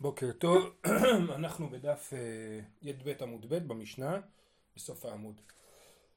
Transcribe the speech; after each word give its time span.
בוקר 0.00 0.32
טוב, 0.32 0.74
אנחנו 1.38 1.68
בדף 1.68 2.12
אה, 2.12 2.60
י"ב 2.82 3.22
עמוד 3.22 3.46
ב' 3.48 3.68
במשנה, 3.68 4.20
בסוף 4.76 5.04
העמוד. 5.04 5.40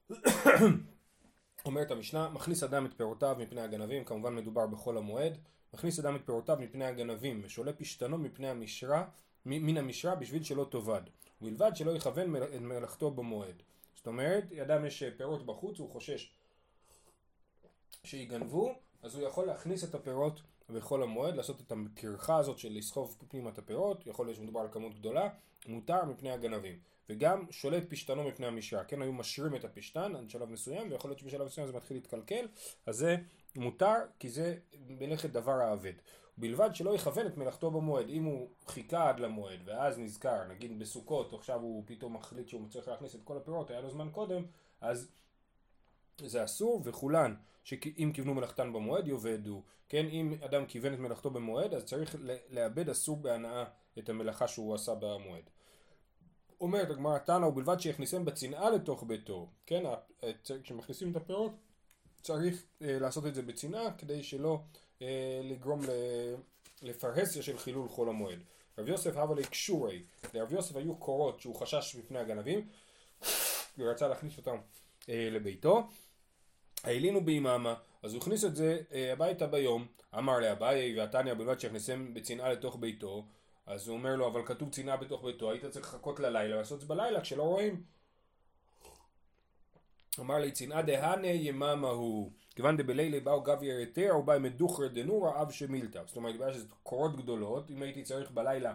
אומרת 1.65 1.91
המשנה, 1.91 2.29
מכניס 2.29 2.63
אדם 2.63 2.85
את 2.85 2.93
פירותיו 2.97 3.35
מפני 3.39 3.61
הגנבים, 3.61 4.05
כמובן 4.05 4.35
מדובר 4.35 4.67
בחול 4.67 4.97
המועד, 4.97 5.37
מכניס 5.73 5.99
אדם 5.99 6.15
את 6.15 6.21
פירותיו 6.25 6.57
מפני 6.59 6.85
הגנבים, 6.85 7.41
ושולה 7.43 7.73
פשתנו 7.73 8.17
מפני 8.17 8.49
המשרה, 8.49 9.05
מן 9.45 9.77
המשרה 9.77 10.15
בשביל 10.15 10.43
שלא 10.43 10.67
תאבד, 10.71 11.01
ובלבד 11.41 11.71
שלא 11.75 11.91
יכוון 11.91 12.35
את 12.35 12.61
מלאכתו 12.61 13.11
במועד. 13.11 13.63
זאת 13.95 14.07
אומרת, 14.07 14.51
אדם 14.61 14.85
יש 14.85 15.03
פירות 15.17 15.45
בחוץ, 15.45 15.79
הוא 15.79 15.89
חושש 15.89 16.31
שיגנבו, 18.03 18.75
אז 19.01 19.15
הוא 19.15 19.27
יכול 19.27 19.45
להכניס 19.45 19.83
את 19.83 19.95
הפירות 19.95 20.41
בחול 20.73 21.03
המועד, 21.03 21.35
לעשות 21.35 21.61
את 21.61 21.71
הטרחה 21.71 22.37
הזאת 22.37 22.57
של 22.57 22.73
לסחוב 22.73 23.17
פנימה 23.27 23.49
את 23.49 23.57
הפירות, 23.57 24.07
יכול 24.07 24.25
להיות 24.25 24.37
שמדובר 24.37 24.59
על 24.59 24.67
כמות 24.71 24.95
גדולה, 24.95 25.29
מותר 25.67 26.05
מפני 26.05 26.31
הגנבים. 26.31 26.79
וגם 27.09 27.45
שולט 27.51 27.83
פשתנו 27.89 28.23
מפני 28.23 28.45
המשרה, 28.45 28.83
כן, 28.83 29.01
היו 29.01 29.13
משרים 29.13 29.55
את 29.55 29.65
הפשתן 29.65 30.15
עד 30.15 30.29
שלב 30.29 30.49
מסוים, 30.49 30.91
ויכול 30.91 31.09
להיות 31.09 31.19
שבשלב 31.19 31.45
מסוים 31.45 31.67
זה 31.67 31.73
מתחיל 31.73 31.97
להתקלקל, 31.97 32.47
אז 32.85 32.95
זה 32.95 33.15
מותר, 33.55 33.95
כי 34.19 34.29
זה 34.29 34.55
מלאכת 34.87 35.29
דבר 35.29 35.61
האבד. 35.61 35.93
בלבד 36.37 36.69
שלא 36.73 36.95
יכוון 36.95 37.27
את 37.27 37.37
מלאכתו 37.37 37.71
במועד, 37.71 38.09
אם 38.09 38.23
הוא 38.23 38.49
חיכה 38.67 39.09
עד 39.09 39.19
למועד, 39.19 39.59
ואז 39.65 39.99
נזכר, 39.99 40.47
נגיד 40.47 40.79
בסוכות, 40.79 41.33
עכשיו 41.33 41.59
הוא 41.59 41.83
פתאום 41.85 42.13
מחליט 42.13 42.47
שהוא 42.47 42.69
צריך 42.69 42.87
להכניס 42.87 43.15
את 43.15 43.23
כל 43.23 43.37
הפירות, 43.37 43.69
היה 43.69 43.81
לו 43.81 43.89
זמן 43.89 44.09
קודם, 44.11 44.43
אז 44.81 45.11
זה 46.17 46.43
אסור, 46.43 46.81
וכולן 46.85 47.35
שאם 47.63 48.11
כיוונו 48.13 48.33
מלאכתן 48.33 48.73
במועד 48.73 49.07
יאבדו, 49.07 49.61
כן, 49.89 50.05
אם 50.05 50.33
אדם 50.45 50.65
כיוון 50.65 50.93
את 50.93 50.99
מלאכתו 50.99 51.29
במועד 51.29 51.73
אז 51.73 51.83
צריך 51.83 52.15
לאבד 52.49 52.89
אסור 52.89 53.17
בהנאה 53.17 53.63
את 53.99 54.09
המלאכה 54.09 54.47
שהוא 54.47 54.75
עשה 54.75 54.95
במועד. 54.95 55.43
אומרת 56.61 56.89
הגמרא 56.89 57.17
תנא 57.17 57.45
ובלבד 57.45 57.79
שיכניסם 57.79 58.25
בצנעה 58.25 58.69
לתוך 58.69 59.03
ביתו, 59.03 59.47
כן, 59.65 59.83
כשמכניסים 60.63 61.11
את 61.11 61.15
הפירות 61.15 61.51
צריך 62.21 62.63
אה, 62.81 62.99
לעשות 62.99 63.25
את 63.25 63.35
זה 63.35 63.41
בצנעה 63.41 63.91
כדי 63.91 64.23
שלא 64.23 64.59
אה, 65.01 65.41
לגרום 65.43 65.81
לפרהסיה 66.81 67.43
של 67.43 67.57
חילול 67.57 67.89
חול 67.89 68.09
המועד. 68.09 68.39
רב 68.77 68.87
יוסף 68.87 69.17
הווה 69.17 69.35
לי 69.35 69.43
קשורי, 69.43 70.03
לרב 70.33 70.53
יוסף 70.53 70.75
היו 70.75 70.95
קורות 70.95 71.39
שהוא 71.39 71.55
חשש 71.55 71.95
מפני 71.95 72.19
הגנבים 72.19 72.67
ורצה 73.77 74.07
להכניס 74.07 74.37
אותם 74.37 74.57
אה, 75.09 75.27
לביתו 75.31 75.87
העלינו 76.83 77.25
ביממה, 77.25 77.75
אז 78.03 78.13
הוא 78.13 78.21
הכניס 78.21 78.45
את 78.45 78.55
זה 78.55 78.81
אה, 78.93 79.13
הביתה 79.13 79.47
ביום, 79.47 79.87
אמר 80.17 80.39
לאביי 80.39 80.99
ועתניא 80.99 81.33
בלבד 81.33 81.59
שיכניסם 81.59 82.13
בצנעה 82.13 82.51
לתוך 82.51 82.77
ביתו, 82.79 83.25
אז 83.65 83.87
הוא 83.87 83.97
אומר 83.97 84.15
לו, 84.15 84.27
אבל 84.27 84.45
כתוב 84.45 84.69
צנעה 84.69 84.97
בתוך 84.97 85.23
ביתו, 85.23 85.51
היית 85.51 85.65
צריך 85.65 85.85
לחכות 85.85 86.19
ללילה, 86.19 86.55
לעשות 86.55 86.75
את 86.75 86.81
זה 86.81 86.87
בלילה 86.87 87.21
כשלא 87.21 87.43
רואים. 87.43 87.83
אמר 90.19 90.37
לי 90.37 90.51
צנעה 90.51 90.81
דהנה 90.81 91.27
יממה 91.27 91.89
הוא, 91.89 92.31
כיוון 92.55 92.77
דבלילי 92.77 93.19
באו 93.19 93.41
גבי 93.41 93.83
יתר 93.83 94.11
או 94.11 94.23
באי 94.23 94.39
מדוכר 94.39 94.87
דנורא 94.87 95.41
אב 95.41 95.51
שמילתא. 95.51 96.01
זאת 96.05 96.17
אומרת, 96.17 96.35
בגלל 96.35 96.53
שזה 96.53 96.65
קורות 96.83 97.15
גדולות, 97.15 97.71
אם 97.71 97.81
הייתי 97.81 98.03
צריך 98.03 98.31
בלילה 98.31 98.73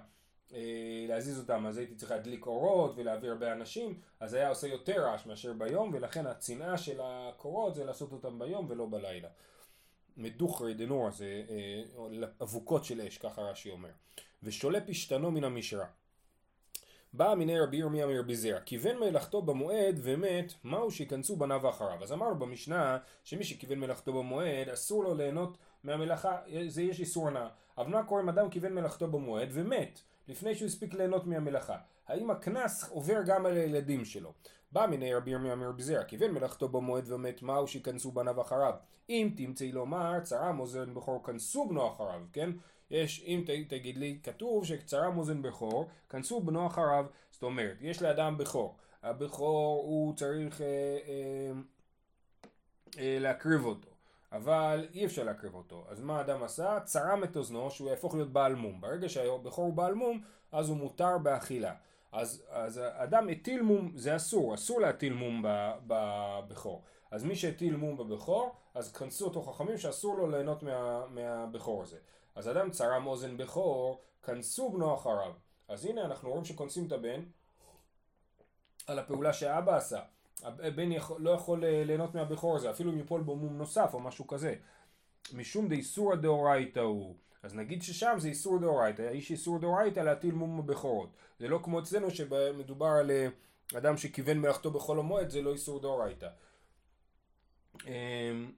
להזיז 1.09 1.39
אותם 1.39 1.67
אז 1.67 1.79
הייתי 1.79 1.95
צריך 1.95 2.11
להדליק 2.11 2.47
אורות 2.47 2.93
ולהביא 2.97 3.31
הרבה 3.31 3.53
אנשים 3.53 4.01
אז 4.21 4.35
היה 4.35 4.49
עושה 4.49 4.67
יותר 4.67 5.05
רעש 5.05 5.27
מאשר 5.27 5.53
ביום 5.53 5.91
ולכן 5.95 6.27
הצנעה 6.27 6.79
של 6.79 7.01
הקורות 7.03 7.75
זה 7.75 7.85
לעשות 7.85 8.13
אותם 8.13 8.39
ביום 8.39 8.67
ולא 8.69 8.87
בלילה. 8.91 9.29
מדוכרי 10.17 10.75
דנורא 10.75 11.11
זה 11.11 11.45
אה, 11.51 11.83
אבוקות 12.43 12.85
של 12.85 13.01
אש 13.01 13.19
ככה 13.19 13.43
רש"י 13.43 13.71
אומר 13.71 13.91
ושולה 14.43 14.81
פשתנו 14.81 15.31
מן 15.31 15.45
המשרה 15.45 15.87
בא 17.13 17.35
מיני 17.35 17.61
רבי 17.61 17.77
ירמיה 17.77 18.07
מרבי 18.07 18.37
זרע, 18.37 18.61
כיוון 18.61 18.99
מלאכתו 18.99 19.43
במועד 19.43 20.01
ומת, 20.03 20.53
מהו 20.65 20.91
שיכנסו 20.91 21.37
בניו 21.37 21.69
אחריו. 21.69 22.03
אז 22.03 22.13
אמרנו 22.13 22.39
במשנה 22.39 22.99
שמי 23.25 23.45
שכיוון 23.45 23.79
מלאכתו 23.79 24.13
במועד 24.13 24.69
אסור 24.69 25.05
לו 25.05 25.15
ליהנות 25.15 25.59
מהמלאכה, 25.85 26.37
זה 26.69 26.83
יש 26.83 27.01
איסור 27.01 27.29
הנאה. 27.29 27.49
אבל 27.79 27.91
מה 27.91 28.03
קורה 28.03 28.23
אם 28.23 28.29
אדם 28.29 28.51
כיוון 28.51 28.75
מלאכתו 28.75 29.07
במועד 29.07 29.49
ומת? 29.53 30.01
לפני 30.29 30.55
שהוא 30.55 30.67
הספיק 30.67 30.95
ליהנות 30.95 31.27
מהמלאכה. 31.27 31.77
האם 32.07 32.31
הקנס 32.31 32.89
עובר 32.91 33.23
גם 33.27 33.47
על 33.47 33.57
הילדים 33.57 34.05
שלו? 34.05 34.33
בא 34.73 34.87
מיני 34.87 35.15
רבי 35.15 35.31
ירמיה 35.31 35.55
מרבי 35.55 35.83
זרע, 35.83 36.05
כיוון 36.05 36.31
מלאכתו 36.31 36.69
במועד 36.69 37.13
ומת 37.13 37.43
מהו 37.43 37.69
שיכנסו 37.69 38.13
בניו 38.13 38.41
אחריו. 38.41 38.75
אם 39.11 39.31
תמצאי 39.37 39.73
לומר 39.73 40.21
צרה 40.21 40.53
מוזן 40.53 40.95
בכור 40.95 41.25
כנסו 41.25 41.69
בנו 41.69 41.89
אחריו, 41.89 42.21
כן? 42.33 42.51
יש, 42.91 43.25
אם 43.27 43.45
ת, 43.47 43.51
תגיד 43.69 43.97
לי, 43.97 44.19
כתוב 44.23 44.65
שצרה 44.65 45.11
מוזן 45.11 45.43
בכור, 45.43 45.89
כנסו 46.09 46.41
בנו 46.41 46.67
אחריו. 46.67 47.07
זאת 47.31 47.43
אומרת, 47.43 47.77
יש 47.81 48.03
לאדם 48.03 48.39
בכור. 48.39 48.77
הבכור 49.03 49.83
הוא 49.83 50.17
צריך 50.17 50.61
אה, 50.61 50.67
אה, 50.67 51.51
אה, 52.99 53.19
להקריב 53.21 53.65
אותו. 53.65 53.89
אבל 54.33 54.89
אי 54.95 55.07
אפשר 55.07 55.25
להקריב 55.25 55.55
אותו. 55.55 55.85
אז 55.89 56.01
מה 56.01 56.19
האדם 56.19 56.43
עשה? 56.43 56.81
צרם 56.85 57.25
את 57.25 57.37
אוזנו 57.37 57.71
שהוא 57.71 57.91
יהפוך 57.91 58.15
להיות 58.15 58.33
בעל 58.33 58.55
מום. 58.55 58.81
ברגע 58.81 59.09
שהבכור 59.09 59.65
הוא 59.65 59.75
בעל 59.75 59.95
מום, 59.95 60.21
אז 60.53 60.69
הוא 60.69 60.77
מותר 60.77 61.19
באכילה. 61.19 61.75
אז, 62.13 62.45
אז 62.49 62.81
אדם 62.93 63.29
הטיל 63.29 63.63
מום, 63.63 63.93
זה 63.95 64.17
אסור, 64.17 64.55
אסור 64.55 64.81
להטיל 64.81 65.13
מום 65.13 65.45
בבכור. 65.87 66.83
אז 67.11 67.25
מי 67.25 67.37
שהטיל 67.37 67.77
מום 67.77 67.97
בבכור, 67.97 68.55
אז 68.75 68.93
כנסו 68.93 69.25
אותו 69.25 69.43
חכמים 69.43 69.79
שאסור 69.79 70.19
לו 70.19 70.31
ליהנות 70.31 70.63
מה, 70.63 71.07
מהבכור 71.07 71.83
הזה. 71.83 71.99
אז 72.35 72.49
אדם 72.49 72.71
צרם 72.71 73.07
אוזן 73.07 73.37
בכור, 73.37 74.01
כנסו 74.23 74.71
בנו 74.71 74.95
אחריו. 74.95 75.33
אז 75.69 75.85
הנה 75.85 76.05
אנחנו 76.05 76.31
רואים 76.31 76.45
שכונסים 76.45 76.87
את 76.87 76.93
הבן 76.93 77.23
על 78.87 78.99
הפעולה 78.99 79.33
שהאבא 79.33 79.77
עשה. 79.77 80.01
הבן 80.45 80.93
יכול, 80.93 81.21
לא 81.21 81.31
יכול 81.31 81.65
אה, 81.65 81.85
ליהנות 81.85 82.15
מהבכור 82.15 82.57
הזה, 82.57 82.71
אפילו 82.71 82.93
אם 82.93 82.99
יפול 82.99 83.21
בו 83.21 83.37
מום 83.37 83.59
נוסף 83.59 83.91
או 83.95 84.01
משהו 84.01 84.27
כזה. 84.27 84.55
משום 85.35 85.69
דאיסורא 85.69 86.17
דאורייתא 86.17 86.81
הוא. 86.81 87.15
אז 87.43 87.55
נגיד 87.55 87.83
ששם 87.83 88.15
זה 88.19 88.29
איסור 88.29 88.59
דאורייתא, 88.59 89.03
יש 89.03 89.31
איסור 89.31 89.59
דאורייתא 89.59 90.01
להטיל 90.01 90.35
מום 90.35 90.67
בבכורות. 90.67 91.09
זה 91.39 91.49
לא 91.49 91.61
כמו 91.63 91.81
אצלנו 91.81 92.11
שמדובר 92.11 92.87
על 92.87 93.11
אה, 93.11 93.29
אדם 93.79 93.97
שכיוון 93.97 94.39
מלאכתו 94.39 94.71
בחול 94.71 94.99
המועד, 94.99 95.31
זה 95.31 95.43
לא 95.43 95.53
איסור 95.53 95.81
דאורייתא. 95.81 96.29
אמ, 97.87 98.51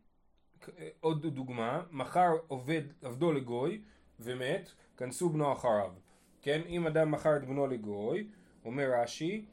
עוד 1.01 1.27
דוגמה, 1.27 1.83
מכר 1.91 2.33
עובד, 2.49 2.83
עבדו 3.03 3.33
לגוי 3.33 3.83
ומת, 4.21 4.71
כנסו 4.97 5.29
בנו 5.29 5.53
אחריו. 5.53 5.93
כן, 6.43 6.61
אם 6.67 6.87
אדם 6.87 7.11
מכר 7.11 7.37
את 7.37 7.45
בנו 7.45 7.67
לגוי, 7.67 8.27
אומר 8.65 8.91
רש"י, 9.03 9.45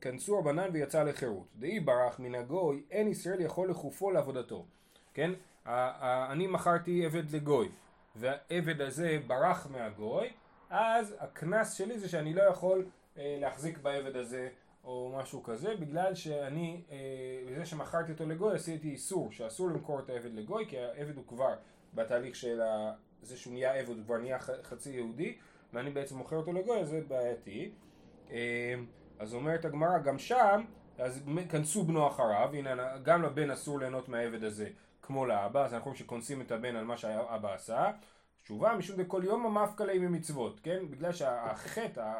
כנסו 0.00 0.38
הבנן 0.38 0.68
ויצא 0.72 1.02
לחירות. 1.02 1.46
דאי 1.58 1.80
ברח 1.80 2.20
מן 2.20 2.34
הגוי, 2.34 2.82
אין 2.90 3.08
ישראל 3.08 3.40
יכול 3.40 3.70
לכופו 3.70 4.10
לעבודתו. 4.10 4.66
כן? 5.14 5.30
אני 5.66 6.46
מכרתי 6.46 7.06
עבד 7.06 7.30
לגוי, 7.30 7.68
והעבד 8.16 8.80
הזה 8.80 9.18
ברח 9.26 9.66
מהגוי, 9.70 10.30
אז 10.70 11.14
הקנס 11.18 11.72
שלי 11.72 11.98
זה 11.98 12.08
שאני 12.08 12.34
לא 12.34 12.42
יכול 12.42 12.86
אה, 13.18 13.36
להחזיק 13.40 13.78
בעבד 13.78 14.16
הזה 14.16 14.48
או 14.84 15.12
משהו 15.18 15.42
כזה, 15.42 15.76
בגלל 15.76 16.14
שאני, 16.14 16.80
אה, 16.90 16.96
בזה 17.50 17.66
שמכרתי 17.66 18.12
אותו 18.12 18.26
לגוי 18.26 18.54
עשיתי 18.54 18.90
איסור, 18.90 19.32
שאסור 19.32 19.68
למכור 19.68 20.00
את 20.00 20.10
העבד 20.10 20.34
לגוי, 20.34 20.66
כי 20.68 20.78
העבד 20.78 21.16
הוא 21.16 21.24
כבר 21.28 21.54
בתהליך 21.94 22.36
של 22.36 22.60
זה 23.22 23.36
שהוא 23.36 23.52
נהיה 23.52 23.74
עבד, 23.74 23.88
הוא 23.88 24.04
כבר 24.04 24.18
נהיה 24.18 24.38
חצי 24.38 24.90
יהודי, 24.90 25.36
ואני 25.72 25.90
בעצם 25.90 26.16
מוכר 26.16 26.36
אותו 26.36 26.52
לגוי, 26.52 26.80
אז 26.80 26.88
זה 26.88 27.00
בעייתי. 27.08 27.70
אה, 28.30 28.74
אז 29.18 29.34
אומרת 29.34 29.64
הגמרא, 29.64 29.98
גם 29.98 30.18
שם, 30.18 30.64
אז 30.98 31.22
כנסו 31.48 31.84
בנו 31.84 32.08
אחריו, 32.08 32.50
הנה 32.52 32.98
גם 33.02 33.22
לבן 33.22 33.50
אסור 33.50 33.78
ליהנות 33.78 34.08
מהעבד 34.08 34.44
הזה 34.44 34.68
כמו 35.02 35.26
לאבא, 35.26 35.64
אז 35.64 35.74
אנחנו 35.74 35.90
רואים 35.90 36.04
שקונסים 36.04 36.40
את 36.40 36.52
הבן 36.52 36.76
על 36.76 36.84
מה 36.84 36.96
שהאבא 36.96 37.54
עשה. 37.54 37.90
תשובה, 38.42 38.74
משום 38.74 39.02
דכל 39.02 39.22
יום 39.24 39.46
המפקא 39.46 39.82
להם 39.82 40.02
ממצוות, 40.02 40.60
כן? 40.60 40.90
בגלל 40.90 41.12
שהחטא, 41.12 42.12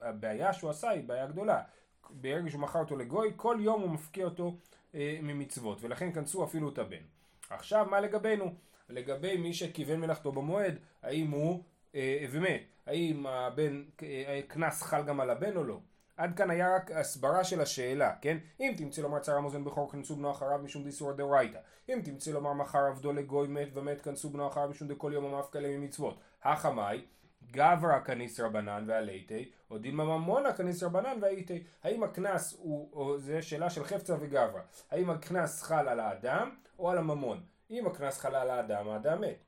הבעיה 0.00 0.52
שהוא 0.52 0.70
עשה 0.70 0.90
היא 0.90 1.04
בעיה 1.08 1.26
גדולה. 1.26 1.62
ברגע 2.10 2.50
שהוא 2.50 2.60
מכר 2.60 2.78
אותו 2.78 2.96
לגוי, 2.96 3.32
כל 3.36 3.56
יום 3.60 3.82
הוא 3.82 3.90
מפקיע 3.90 4.24
אותו 4.24 4.56
אה, 4.94 5.18
ממצוות, 5.22 5.78
ולכן 5.82 6.12
כנסו 6.12 6.44
אפילו 6.44 6.68
את 6.68 6.78
הבן. 6.78 7.02
עכשיו, 7.50 7.86
מה 7.90 8.00
לגבינו? 8.00 8.54
לגבי 8.88 9.36
מי 9.36 9.54
שכיוון 9.54 10.00
מלאכתו 10.00 10.32
במועד, 10.32 10.78
האם 11.02 11.30
הוא 11.30 11.64
אה, 11.94 12.26
ומת, 12.30 12.62
האם 12.86 13.26
הבן, 13.26 13.84
אה, 14.02 14.40
קנס 14.48 14.82
חל 14.82 15.02
גם 15.02 15.20
על 15.20 15.30
הבן 15.30 15.56
או 15.56 15.64
לא? 15.64 15.80
עד 16.16 16.36
כאן 16.36 16.50
היה 16.50 16.76
רק 16.76 16.90
הסברה 16.90 17.44
של 17.44 17.60
השאלה, 17.60 18.14
כן? 18.20 18.38
אם 18.60 18.74
תמצא 18.76 19.02
לומר 19.02 19.18
צר 19.18 19.36
המוזן 19.36 19.64
בכור 19.64 19.92
כנסו 19.92 20.16
בנו 20.16 20.30
אחריו 20.30 20.58
משום 20.58 20.84
דיסור 20.84 21.12
דאורייתא. 21.12 21.58
אם 21.88 22.00
תמצא 22.04 22.30
לומר 22.30 22.52
מחר 22.52 22.78
עבדו 22.78 23.12
לגוי 23.12 23.48
מת 23.48 23.68
ומת 23.74 24.02
כנסו 24.02 24.30
בנו 24.30 24.48
אחריו 24.48 24.68
משום 24.68 24.88
דכל 24.88 25.10
יום 25.14 25.42
כאלה 25.52 25.68
ממצוות. 25.68 26.20
החמאי 26.44 27.04
גברא 27.50 28.00
כניס 28.00 28.40
רבנן 28.40 28.84
ועלייתי, 28.86 29.50
או 29.70 29.78
דילמה 29.78 30.04
ממונה 30.04 30.52
כניס 30.52 30.82
רבנן 30.82 31.18
והייתי. 31.22 31.64
האם 31.82 32.02
הקנס 32.02 32.56
הוא, 32.58 32.90
או 32.92 33.18
זה 33.18 33.42
שאלה 33.42 33.70
של 33.70 33.84
חפצה 33.84 34.14
וגברא, 34.20 34.60
האם 34.90 35.10
הקנס 35.10 35.62
חל 35.62 35.88
על 35.88 36.00
האדם 36.00 36.50
או 36.78 36.90
על 36.90 36.98
הממון? 36.98 37.40
אם 37.70 37.86
הקנס 37.86 38.18
חל 38.18 38.34
על 38.34 38.50
האדם, 38.50 38.88
האדם 38.88 39.20
מת. 39.20 39.44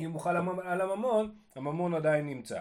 אם 0.00 0.10
הוא 0.10 0.20
חל 0.20 0.36
על 0.64 0.80
הממון, 0.80 1.34
הממון 1.56 1.94
עדיין 1.94 2.26
נמצא. 2.26 2.60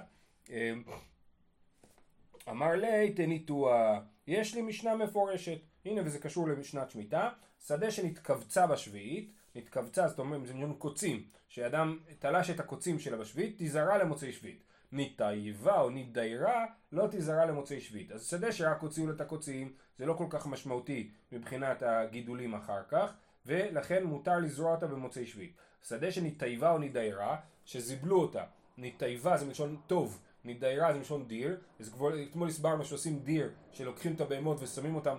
אמר 2.50 2.76
לי 2.76 3.14
תניתוה, 3.14 4.00
יש 4.28 4.56
לי 4.56 4.62
משנה 4.62 4.96
מפורשת, 4.96 5.60
הנה 5.86 6.02
וזה 6.06 6.20
קשור 6.20 6.48
למשנת 6.48 6.90
שמיטה, 6.90 7.30
שדה 7.68 7.92
שנתכווצה 7.92 8.68
בשביעית, 8.68 9.32
נתכווצה 9.56 10.08
זאת 10.08 10.20
אומרת 10.20 10.48
זה 10.48 10.54
מיליון 10.54 10.76
קוצים, 10.78 11.24
שאדם 11.48 12.00
תלש 12.20 12.50
את 12.50 12.60
הקוצים 12.60 13.00
שלה 13.00 13.18
בשביעית, 13.18 13.58
תיזרע 13.58 13.98
למוצאי 13.98 14.34
שביעית. 14.34 14.64
נתאיבה 14.92 15.82
או 15.82 15.90
נתדיירה 15.90 16.66
לא 16.92 17.08
תיזרע 17.08 17.46
למוצאי 17.46 17.82
שביעית. 17.82 18.12
אז 18.12 18.28
שדה 18.28 18.52
שרק 18.52 18.82
הוציאו 18.82 19.08
לה 19.08 19.14
את 19.14 19.22
הקוצים 19.22 19.74
זה 19.98 20.06
לא 20.06 20.14
כל 20.14 20.26
כך 20.30 20.48
משמעותי 20.48 21.12
מבחינת 21.32 21.84
הגידולים 21.84 22.54
אחר 22.54 22.84
כך 22.90 23.14
ולכן 23.46 24.04
מותר 24.04 24.40
לזרוע 24.40 24.72
אותה 24.72 24.88
במוצאי 24.88 25.26
שביעית. 25.26 25.54
שדה 25.88 26.12
שנתאיבה 26.12 26.72
או 26.72 26.78
נתדיירה 26.78 27.38
שזיבלו 27.66 28.22
אותה, 28.22 28.44
נתאיבה 28.78 29.38
זה 29.38 29.46
מלשון 29.46 29.78
טוב, 29.88 30.22
נתדיירה 30.46 30.94
זה 30.94 30.98
מלשון 30.98 31.28
דיר, 31.28 31.58
אז 31.80 31.94
אתמול 32.30 32.48
הסברנו 32.48 32.86
שעושים 32.86 33.20
דיר 33.20 33.52
שלוקחים 33.72 34.14
את 34.14 34.22
הבהמות 34.22 34.58
ושמים 34.62 34.96
אותם 34.96 35.18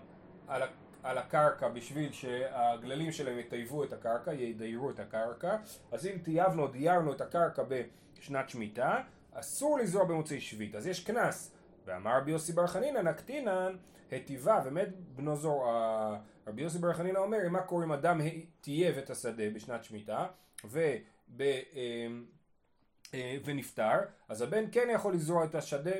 על, 0.49 0.62
על 1.02 1.19
הקרקע 1.19 1.69
בשביל 1.69 2.12
שהגללים 2.12 3.12
שלהם 3.12 3.38
יטייבו 3.38 3.84
את 3.84 3.93
הקרקע, 3.93 4.32
ידיירו 4.32 4.90
את 4.90 5.00
הקרקע, 5.00 5.56
אז 5.93 6.06
אם 6.06 6.19
טייבנו 6.22 6.67
דיירנו 6.67 7.12
את 7.12 7.20
הקרקע 7.20 7.62
בשנת 7.69 8.49
שמיטה 8.49 9.02
אסור 9.32 9.78
לזרוע 9.78 10.05
במוצאי 10.05 10.40
שביעית, 10.40 10.75
אז 10.75 10.87
יש 10.87 11.05
קנס. 11.05 11.52
ואמר 11.87 12.17
רבי 12.17 12.31
יוסי 12.31 12.52
בר 12.52 12.67
חנינא 12.67 12.99
נקטינן 12.99 13.76
הטיבה 14.11 14.62
ומת 14.64 14.88
בנו 15.14 15.37
זורעה. 15.37 15.73
רבי 16.46 16.62
יוסי 16.62 16.78
בר 16.78 16.93
חנינא 16.93 17.19
אומר 17.19 17.38
מה 17.50 17.62
קורה 17.62 17.84
אם 17.84 17.93
אדם 17.93 18.20
טייב 18.61 18.99
את 18.99 19.11
השדה 19.11 19.50
בשנת 19.50 19.84
שמיטה 19.84 20.26
וב... 20.64 20.78
אה, 23.15 23.37
ונפטר, 23.45 23.99
אז 24.29 24.43
הבן 24.43 24.65
כן 24.73 24.89
יכול 24.93 25.15
לזרוע 25.15 25.45
את 25.45 25.55
השדה 25.55 25.91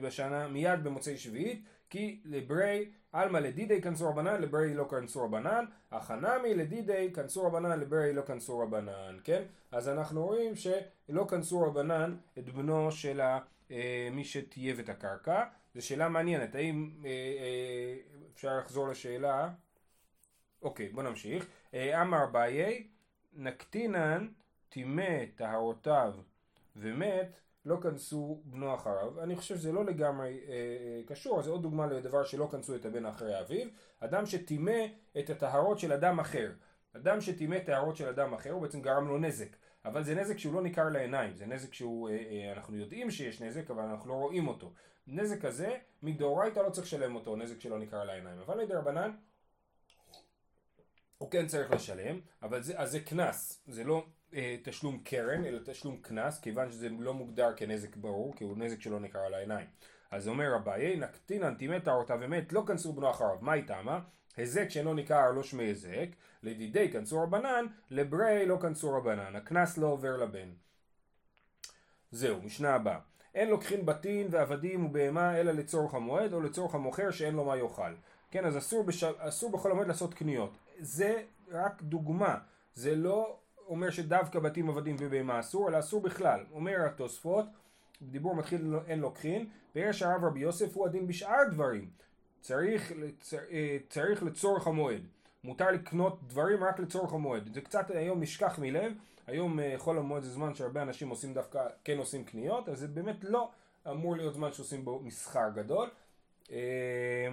בשנה 0.00 0.48
מיד 0.48 0.84
במוצאי 0.84 1.16
שביעית, 1.16 1.64
כי 1.90 2.20
לבריה 2.24 2.90
אלמא 3.12 3.38
לדידיה 3.38 3.82
קנסו 3.82 4.08
רבנן, 4.08 4.40
לבריה 4.40 4.74
לא 4.74 4.86
קנסו 4.90 5.24
רבנן, 5.24 5.64
הכא 5.92 6.27
נמי 6.27 6.54
לדידיה 6.54 7.10
קנסו 7.14 7.46
רבנן, 7.46 7.80
לבריה 7.80 8.12
לא 8.12 8.22
קנסו 8.22 8.58
רבנן, 8.58 9.18
כן? 9.24 9.42
אז 9.72 9.88
אנחנו 9.88 10.26
רואים 10.26 10.52
שלא 10.56 11.26
כנסו 11.28 11.62
רבנן 11.62 12.16
את 12.38 12.48
בנו 12.48 12.92
של 12.92 13.20
אה, 13.70 14.08
מי 14.12 14.24
שטייב 14.24 14.78
את 14.78 14.88
הקרקע. 14.88 15.44
זו 15.74 15.86
שאלה 15.86 16.08
מעניינת, 16.08 16.54
האם 16.54 16.90
אה, 17.04 17.10
אה, 17.10 17.96
אפשר 18.34 18.58
לחזור 18.58 18.88
לשאלה? 18.88 19.48
אוקיי, 20.62 20.88
בוא 20.88 21.02
נמשיך. 21.02 21.46
אמר 21.74 22.26
ביי, 22.32 22.86
נקטינן 23.34 24.28
טימא 24.74 25.24
טהרותיו 25.34 26.14
ומת, 26.76 27.40
לא 27.64 27.76
כנסו 27.82 28.42
בנו 28.44 28.74
אחריו. 28.74 29.22
אני 29.22 29.36
חושב 29.36 29.56
שזה 29.56 29.72
לא 29.72 29.84
לגמרי 29.84 30.40
אה, 30.48 30.52
אה, 30.52 31.00
קשור, 31.06 31.42
זה 31.42 31.50
עוד 31.50 31.62
דוגמה 31.62 31.86
לדבר 31.86 32.24
שלא 32.24 32.48
כנסו 32.50 32.76
את 32.76 32.86
הבן 32.86 33.06
אחרי 33.06 33.40
אביו. 33.40 33.68
אדם 34.00 34.26
שטימא 34.26 34.80
את 35.18 35.30
הטהרות 35.30 35.78
של 35.78 35.92
אדם 35.92 36.20
אחר. 36.20 36.52
אדם 36.96 37.20
שטימא 37.20 37.58
טהרות 37.58 37.96
של 37.96 38.08
אדם 38.08 38.34
אחר 38.34 38.50
הוא 38.50 38.62
בעצם 38.62 38.82
גרם 38.82 39.08
לו 39.08 39.18
נזק. 39.18 39.56
אבל 39.84 40.02
זה 40.02 40.14
נזק 40.14 40.38
שהוא 40.38 40.54
לא 40.54 40.62
ניכר 40.62 40.88
לעיניים, 40.88 41.36
זה 41.36 41.46
נזק 41.46 41.74
שהוא, 41.74 42.08
אה, 42.08 42.14
אה, 42.14 42.52
אנחנו 42.52 42.76
יודעים 42.76 43.10
שיש 43.10 43.42
נזק 43.42 43.70
אבל 43.70 43.82
אנחנו 43.82 44.10
לא 44.10 44.14
רואים 44.14 44.48
אותו. 44.48 44.72
נזק 45.06 45.40
כזה, 45.40 45.76
מדאורייתא 46.02 46.60
לא 46.60 46.70
צריך 46.70 46.86
לשלם 46.86 47.14
אותו, 47.14 47.36
נזק 47.36 47.60
שלא 47.60 47.78
ניכר 47.78 48.04
לעיניים. 48.04 48.38
אבל 48.38 48.58
לדרבנן, 48.58 49.10
הוא 51.18 51.30
כן 51.30 51.46
צריך 51.46 51.70
לשלם, 51.70 52.20
אבל 52.42 52.62
זה, 52.62 52.78
אז 52.80 52.90
זה 52.90 53.00
קנס, 53.00 53.62
זה 53.66 53.84
לא 53.84 54.06
תשלום 54.62 54.98
קרן, 55.04 55.44
אלא 55.44 55.60
תשלום 55.64 55.96
קנס, 55.96 56.40
כיוון 56.40 56.70
שזה 56.70 56.88
לא 56.88 57.14
מוגדר 57.14 57.52
כנזק 57.56 57.96
ברור, 57.96 58.36
כי 58.36 58.44
הוא 58.44 58.58
נזק 58.58 58.80
שלא 58.80 59.00
ניכר 59.00 59.18
על 59.18 59.34
העיניים. 59.34 59.66
אז 60.10 60.28
אומר 60.28 60.56
אביי, 60.56 60.96
נקטינן 60.96 61.54
טימא 61.54 61.78
אותה 61.86 62.14
ומת, 62.20 62.52
לא 62.52 62.62
כנסו 62.66 62.92
בנו 62.92 63.10
אחריו. 63.10 63.36
מה 63.40 63.54
איתמה? 63.54 64.00
היזק 64.36 64.68
שאינו 64.68 64.94
ניכר 64.94 65.30
לא 65.30 65.42
שמי 65.42 65.64
היזק, 65.64 66.08
לדידי 66.42 66.92
כנסו 66.92 67.22
רבנן, 67.22 67.66
לברי 67.90 68.46
לא 68.46 68.58
כנסו 68.62 68.92
רבנן. 68.92 69.36
הקנס 69.36 69.78
לא 69.78 69.86
עובר 69.86 70.16
לבן. 70.16 70.48
זהו, 72.10 72.42
משנה 72.42 72.74
הבאה. 72.74 72.98
אין 73.34 73.50
לוקחין 73.50 73.86
בתין 73.86 74.28
ועבדים 74.30 74.86
ובהמה 74.86 75.40
אלא 75.40 75.52
לצורך 75.52 75.94
המועד 75.94 76.32
או 76.32 76.40
לצורך 76.40 76.74
המוכר 76.74 77.10
שאין 77.10 77.34
לו 77.34 77.44
מה 77.44 77.56
יאכל. 77.56 77.94
כן, 78.30 78.44
אז 78.44 78.58
אסור, 78.58 78.84
בש... 78.84 79.04
אסור 79.04 79.52
בכל 79.52 79.70
המועד 79.70 79.88
לעשות 79.88 80.14
קניות. 80.14 80.58
זה 80.78 81.22
רק 81.50 81.82
דוגמה, 81.82 82.38
זה 82.74 82.96
לא 82.96 83.38
אומר 83.68 83.90
שדווקא 83.90 84.38
בתים 84.38 84.68
עבדים 84.68 84.96
ובהמה 84.98 85.40
אסור, 85.40 85.68
אלא 85.68 85.78
אסור 85.78 86.02
בכלל. 86.02 86.40
אומר 86.52 86.86
התוספות, 86.86 87.44
דיבור 88.02 88.34
מתחיל 88.34 88.74
אין 88.86 88.98
לוקחין, 89.00 89.48
ויש 89.74 90.02
הרב 90.02 90.24
רבי 90.24 90.40
יוסף 90.40 90.76
הוא 90.76 90.86
הדין 90.86 91.06
בשאר 91.06 91.48
דברים. 91.50 91.90
צריך, 92.40 92.92
אה, 93.50 93.76
צריך 93.88 94.22
לצורך 94.22 94.66
המועד. 94.66 95.02
מותר 95.44 95.70
לקנות 95.70 96.18
דברים 96.28 96.64
רק 96.64 96.78
לצורך 96.78 97.12
המועד. 97.12 97.54
זה 97.54 97.60
קצת 97.60 97.90
היום 97.90 98.20
נשכח 98.20 98.58
מלב, 98.58 98.92
היום 99.26 99.60
אה, 99.60 99.74
חול 99.76 99.98
המועד 99.98 100.22
זה 100.22 100.30
זמן 100.30 100.54
שהרבה 100.54 100.82
אנשים 100.82 101.08
עושים 101.08 101.34
דווקא, 101.34 101.66
כן 101.84 101.98
עושים 101.98 102.24
קניות, 102.24 102.68
אז 102.68 102.78
זה 102.78 102.88
באמת 102.88 103.24
לא 103.24 103.50
אמור 103.90 104.16
להיות 104.16 104.34
זמן 104.34 104.52
שעושים 104.52 104.84
בו 104.84 105.00
מסחר 105.00 105.50
גדול. 105.54 105.90
אה, 106.50 107.28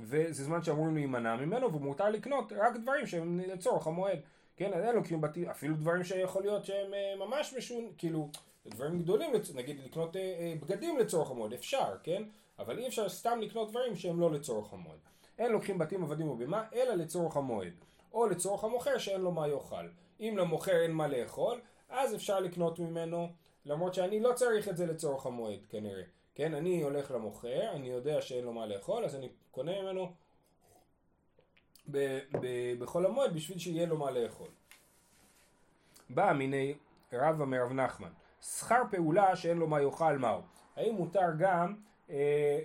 וזה 0.00 0.44
זמן 0.44 0.62
שאמורים 0.62 0.94
להימנע 0.94 1.36
ממנו 1.36 1.74
ומותר 1.74 2.10
לקנות 2.10 2.52
רק 2.52 2.76
דברים 2.76 3.06
שהם 3.06 3.40
לצורך 3.40 3.86
המועד. 3.86 4.18
כן, 4.62 4.72
אז 4.72 4.84
אין 4.84 4.94
לוקחים 4.94 5.20
בתים, 5.20 5.48
אפילו 5.48 5.76
דברים 5.76 6.04
שיכול 6.04 6.42
להיות 6.42 6.64
שהם 6.64 6.94
אה, 6.94 7.14
ממש 7.16 7.54
משון, 7.58 7.92
כאילו, 7.98 8.28
דברים 8.66 8.98
גדולים, 8.98 9.32
נגיד 9.54 9.80
לקנות 9.84 10.16
אה, 10.16 10.20
אה, 10.20 10.54
בגדים 10.60 10.98
לצורך 10.98 11.30
המועד, 11.30 11.52
אפשר, 11.52 11.96
כן? 12.02 12.22
אבל 12.58 12.78
אי 12.78 12.88
אפשר 12.88 13.08
סתם 13.08 13.38
לקנות 13.42 13.70
דברים 13.70 13.96
שהם 13.96 14.20
לא 14.20 14.32
לצורך 14.32 14.72
המועד. 14.72 14.98
אין 15.38 15.52
לוקחים 15.52 15.78
בתים 15.78 16.04
עבדים 16.04 16.28
ובמה, 16.28 16.64
אלא 16.74 16.94
לצורך 16.94 17.36
המועד. 17.36 17.72
או 18.14 18.26
לצורך 18.26 18.64
המוכר 18.64 18.98
שאין 18.98 19.20
לו 19.20 19.32
מה 19.32 19.48
יאכל. 19.48 19.88
אם 20.20 20.34
למוכר 20.38 20.82
אין 20.82 20.92
מה 20.92 21.08
לאכול, 21.08 21.60
אז 21.88 22.14
אפשר 22.14 22.40
לקנות 22.40 22.78
ממנו, 22.78 23.28
למרות 23.66 23.94
שאני 23.94 24.20
לא 24.20 24.32
צריך 24.32 24.68
את 24.68 24.76
זה 24.76 24.86
לצורך 24.86 25.26
המועד 25.26 25.66
כנראה. 25.68 26.02
כן, 26.34 26.54
אני 26.54 26.82
הולך 26.82 27.10
למוכר, 27.10 27.70
אני 27.72 27.88
יודע 27.88 28.20
שאין 28.20 28.44
לו 28.44 28.52
מה 28.52 28.66
לאכול, 28.66 29.04
אז 29.04 29.14
אני 29.14 29.28
קונה 29.50 29.82
ממנו 29.82 30.12
בחול 32.78 33.06
המועד 33.06 33.34
בשביל 33.34 33.58
שיהיה 33.58 33.86
לו 33.86 33.96
מה 33.96 34.10
לאכול. 34.10 34.48
בא 36.10 36.32
מיני 36.32 36.74
רבא 37.12 37.44
מרב 37.44 37.72
נחמן, 37.72 38.10
שכר 38.42 38.82
פעולה 38.90 39.36
שאין 39.36 39.58
לו 39.58 39.66
מה 39.66 39.82
יאכל 39.82 40.18
מהו. 40.18 40.40
האם 40.76 40.94
מותר 40.94 41.28
גם 41.38 41.74
אה, 42.10 42.16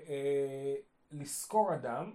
אה, 0.09 0.75
לשכור 1.11 1.73
אדם 1.73 2.11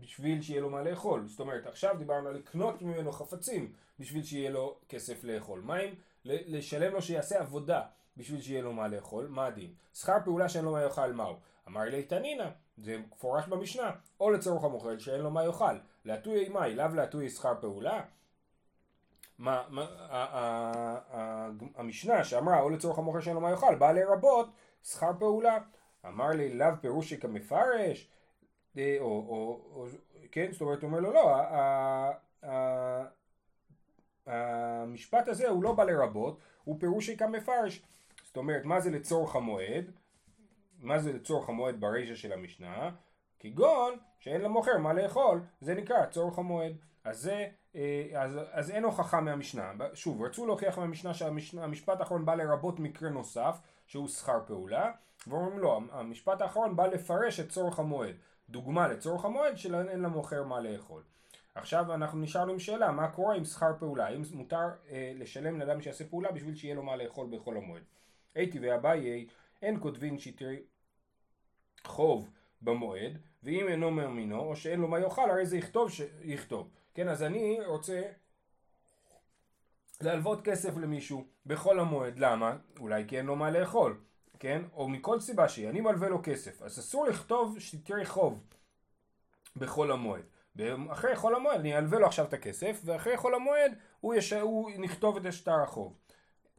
בשביל 0.00 0.42
שיהיה 0.42 0.60
לו 0.60 0.70
מה 0.70 0.82
לאכול? 0.82 1.26
זאת 1.26 1.40
אומרת, 1.40 1.66
עכשיו 1.66 1.94
דיברנו 1.98 2.28
על 2.28 2.34
לקנות 2.34 2.82
ממנו 2.82 3.12
חפצים 3.12 3.72
בשביל 3.98 4.24
שיהיה 4.24 4.50
לו 4.50 4.76
כסף 4.88 5.24
לאכול. 5.24 5.60
מה 5.60 5.80
אם 5.80 5.94
לשלם 6.24 6.92
לו 6.92 7.02
שיעשה 7.02 7.40
עבודה 7.40 7.82
בשביל 8.16 8.40
שיהיה 8.40 8.62
לו 8.62 8.72
מה 8.72 8.88
לאכול? 8.88 9.26
מה 9.26 9.46
הדין? 9.46 9.74
שכר 9.94 10.16
פעולה 10.24 10.48
שאין 10.48 10.64
לו 10.64 10.72
מה 10.72 10.82
יאכל 10.82 11.12
מהו? 11.12 11.36
אמר 11.68 11.82
לי 11.82 12.02
תנינא, 12.02 12.48
זה 12.78 12.98
מפורש 12.98 13.48
במשנה, 13.48 13.90
או 14.20 14.30
לצורך 14.30 14.64
המוכר 14.64 14.98
שאין 14.98 15.20
לו 15.20 15.30
מה 15.30 15.44
יאכל, 15.44 15.78
להטויי 16.08 16.48
מאי, 16.48 16.74
לאו 16.74 16.86
להטויי 16.94 17.28
שכר 17.28 17.54
פעולה? 17.60 18.02
מה, 19.38 19.64
מה, 19.68 19.86
המשנה 21.74 22.24
שאמרה 22.24 22.60
או 22.60 22.70
לצורך 22.70 22.98
המוכר 22.98 23.20
שאין 23.20 23.34
לו 23.34 23.40
מה 23.40 23.50
יאכל, 23.50 23.74
באה 23.74 23.92
לרבות 23.92 24.48
שכר 24.84 25.10
פעולה. 25.18 25.58
אמר 26.06 26.28
לי 26.28 26.54
לאו 26.54 26.68
פירושי 26.80 27.20
כמפרש, 27.20 28.10
אה, 28.78 28.96
או, 29.00 29.06
או, 29.06 29.60
או, 29.74 29.86
כן, 30.32 30.52
זאת 30.52 30.60
אומרת, 30.60 30.82
הוא 30.82 30.88
אומר 30.88 31.00
לו 31.00 31.12
לא, 31.12 31.36
המשפט 34.26 35.28
הזה 35.28 35.48
הוא 35.48 35.62
לא 35.62 35.72
בא 35.72 35.84
לרבות, 35.84 36.38
הוא 36.64 36.80
פירושי 36.80 37.16
כמפרש. 37.16 37.82
זאת 38.24 38.36
אומרת, 38.36 38.64
מה 38.64 38.80
זה 38.80 38.90
לצורך 38.90 39.36
המועד? 39.36 39.90
מה 40.80 40.98
זה 40.98 41.12
לצורך 41.12 41.48
המועד 41.48 41.80
ברישה 41.80 42.16
של 42.16 42.32
המשנה? 42.32 42.90
כגון 43.40 43.98
שאין 44.18 44.40
למוכר 44.40 44.78
מה 44.78 44.92
לאכול, 44.92 45.40
זה 45.60 45.74
נקרא 45.74 46.06
צורך 46.06 46.38
המועד. 46.38 46.72
אז, 47.04 47.18
זה, 47.20 47.46
אה, 47.74 48.10
אז, 48.14 48.32
אז 48.50 48.70
אין 48.70 48.84
הוכחה 48.84 49.20
מהמשנה. 49.20 49.72
שוב, 49.94 50.22
רצו 50.22 50.46
להוכיח 50.46 50.78
מהמשנה 50.78 51.14
שהמשפט 51.14 52.00
האחרון 52.00 52.24
בא 52.24 52.34
לרבות 52.34 52.80
מקרה 52.80 53.10
נוסף, 53.10 53.58
שהוא 53.86 54.08
שכר 54.08 54.40
פעולה, 54.46 54.92
ואומרים 55.26 55.58
לא, 55.58 55.80
המשפט 55.92 56.40
האחרון 56.40 56.76
בא 56.76 56.86
לפרש 56.86 57.40
את 57.40 57.48
צורך 57.48 57.78
המועד. 57.78 58.14
דוגמה 58.50 58.88
לצורך 58.88 59.24
המועד 59.24 59.56
שאין 59.56 60.02
למוכר 60.02 60.44
מה 60.44 60.60
לאכול. 60.60 61.02
עכשיו 61.54 61.94
אנחנו 61.94 62.18
נשארנו 62.18 62.52
עם 62.52 62.58
שאלה, 62.58 62.92
מה 62.92 63.08
קורה 63.08 63.36
עם 63.36 63.44
שכר 63.44 63.72
פעולה? 63.78 64.06
האם 64.06 64.22
מותר 64.32 64.68
אה, 64.90 65.12
לשלם 65.14 65.60
לאדם 65.60 65.80
שיעשה 65.80 66.04
פעולה 66.04 66.32
בשביל 66.32 66.54
שיהיה 66.54 66.74
לו 66.74 66.82
מה 66.82 66.96
לאכול 66.96 67.26
בכל 67.30 67.56
המועד? 67.56 67.82
הייתי 68.34 68.58
ואביי 68.58 69.26
אין 69.62 69.80
כותבין 69.80 70.18
שטרי 70.18 70.62
חוב 71.84 72.30
במועד, 72.62 73.18
ואם 73.42 73.68
אינו 73.68 73.90
מאמינו, 73.90 74.40
או 74.40 74.56
שאין 74.56 74.80
לו 74.80 74.88
מה 74.88 75.00
יאכל, 75.00 75.30
הרי 75.30 75.46
זה 75.46 75.56
יכתוב, 75.56 75.90
ש... 75.90 76.00
יכתוב. 76.22 76.68
כן, 76.94 77.08
אז 77.08 77.22
אני 77.22 77.58
רוצה 77.66 78.02
להלוות 80.00 80.44
כסף 80.44 80.76
למישהו 80.76 81.24
בחול 81.46 81.80
המועד, 81.80 82.18
למה? 82.18 82.56
אולי 82.78 83.04
כי 83.08 83.18
אין 83.18 83.26
לו 83.26 83.36
מה 83.36 83.50
לאכול, 83.50 84.00
כן? 84.38 84.62
או 84.72 84.88
מכל 84.88 85.20
סיבה 85.20 85.48
שהיא, 85.48 85.68
אני 85.68 85.80
מלווה 85.80 86.08
לו 86.08 86.20
כסף, 86.22 86.62
אז 86.62 86.78
אסור 86.78 87.06
לכתוב 87.06 87.58
שטרי 87.58 88.06
חוב 88.06 88.44
בחול 89.56 89.92
המועד. 89.92 90.22
אחרי 90.88 91.16
חול 91.16 91.34
המועד 91.34 91.60
אני 91.60 91.78
אלווה 91.78 91.98
לו 91.98 92.06
עכשיו 92.06 92.24
את 92.24 92.32
הכסף, 92.32 92.80
ואחרי 92.84 93.16
חול 93.16 93.34
המועד 93.34 93.72
הוא, 94.00 94.14
יש... 94.14 94.32
הוא 94.32 94.70
נכתוב 94.78 95.16
את 95.16 95.26
השטר 95.26 95.60
החוב. 95.62 95.98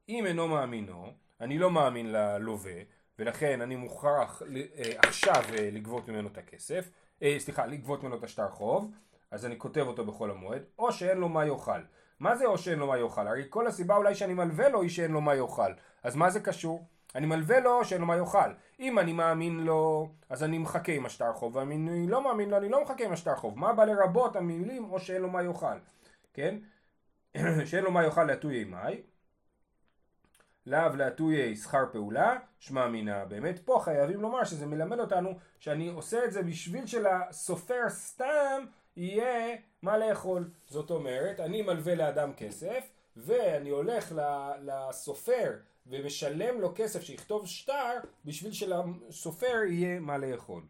אם 0.09 0.25
אינו 0.25 0.47
מאמינו, 0.47 1.13
אני 1.41 1.57
לא 1.57 1.71
מאמין 1.71 2.11
ללווה, 2.11 2.81
ולכן 3.19 3.61
אני 3.61 3.75
מוכרח 3.75 4.41
אה, 4.55 4.91
עכשיו 4.97 5.43
אה, 5.57 5.69
לגבות 5.71 6.07
ממנו 6.07 6.27
את 6.27 6.37
הכסף, 6.37 6.89
אה, 7.23 7.35
סליחה, 7.39 7.65
לגבות 7.65 8.03
ממנו 8.03 8.15
את 8.15 8.23
השטר 8.23 8.49
חוב, 8.49 8.91
אז 9.31 9.45
אני 9.45 9.57
כותב 9.57 9.81
אותו 9.87 10.05
בחול 10.05 10.31
המועד, 10.31 10.61
או 10.79 10.91
שאין 10.91 11.17
לו 11.17 11.29
מה 11.29 11.45
יאכל. 11.45 11.79
מה 12.19 12.35
זה 12.35 12.45
או 12.45 12.57
שאין 12.57 12.79
לו 12.79 12.87
מה 12.87 12.97
יאכל? 12.97 13.27
הרי 13.27 13.43
כל 13.49 13.67
הסיבה 13.67 13.95
אולי 13.95 14.15
שאני 14.15 14.33
מלווה 14.33 14.69
לו 14.69 14.81
היא 14.81 14.89
שאין 14.89 15.11
לו 15.11 15.21
מה 15.21 15.35
יאכל. 15.35 15.71
אז 16.03 16.15
מה 16.15 16.29
זה 16.29 16.39
קשור? 16.39 16.85
אני 17.15 17.25
מלווה 17.25 17.59
לו 17.59 17.85
שאין 17.85 18.01
לו 18.01 18.07
מה 18.07 18.17
יאכל. 18.17 18.51
אם 18.79 18.99
אני 18.99 19.13
מאמין 19.13 19.59
לו, 19.59 20.09
אז 20.29 20.43
אני 20.43 20.57
מחכה 20.57 20.91
עם 20.91 21.05
השטר 21.05 21.33
חוב, 21.33 21.55
ואם 21.55 21.71
אני 21.71 22.07
לא 22.07 22.23
מאמין 22.23 22.49
לו, 22.49 22.57
אני 22.57 22.69
לא 22.69 22.83
מחכה 22.83 23.05
עם 23.05 23.11
השטר 23.11 23.35
חוב. 23.35 23.59
מה 23.59 23.73
בא 23.73 23.85
לרבות 23.85 24.35
המילים 24.35 24.91
או 24.91 24.99
שאין 24.99 25.21
לו 25.21 25.29
מה 25.29 25.43
יאכל? 25.43 25.77
כן? 26.33 26.55
שאין 27.65 27.83
לו 27.83 27.91
מה 27.91 28.03
יאכל 28.03 28.23
להטויי 28.23 28.63
מאי. 28.63 29.01
לאו 30.69 30.95
להטויי 30.95 31.55
שכר 31.55 31.85
פעולה, 31.91 32.37
שמע 32.59 32.87
מינה. 32.87 33.25
באמת 33.25 33.59
פה 33.59 33.81
חייבים 33.83 34.21
לומר 34.21 34.43
שזה 34.43 34.65
מלמד 34.65 34.99
אותנו 34.99 35.33
שאני 35.59 35.87
עושה 35.87 36.25
את 36.25 36.31
זה 36.31 36.43
בשביל 36.43 36.85
שלסופר 36.87 37.89
סתם 37.89 38.65
יהיה 38.97 39.55
מה 39.81 39.97
לאכול. 39.97 40.49
זאת 40.67 40.91
אומרת, 40.91 41.39
אני 41.39 41.61
מלווה 41.61 41.95
לאדם 41.95 42.33
כסף, 42.33 42.89
ואני 43.17 43.69
הולך 43.69 44.13
לסופר 44.61 45.53
ומשלם 45.87 46.61
לו 46.61 46.71
כסף 46.75 47.01
שיכתוב 47.01 47.47
שטר, 47.47 47.99
בשביל 48.25 48.51
שלסופר 48.51 49.63
יהיה 49.67 49.99
מה 49.99 50.17
לאכול. 50.17 50.63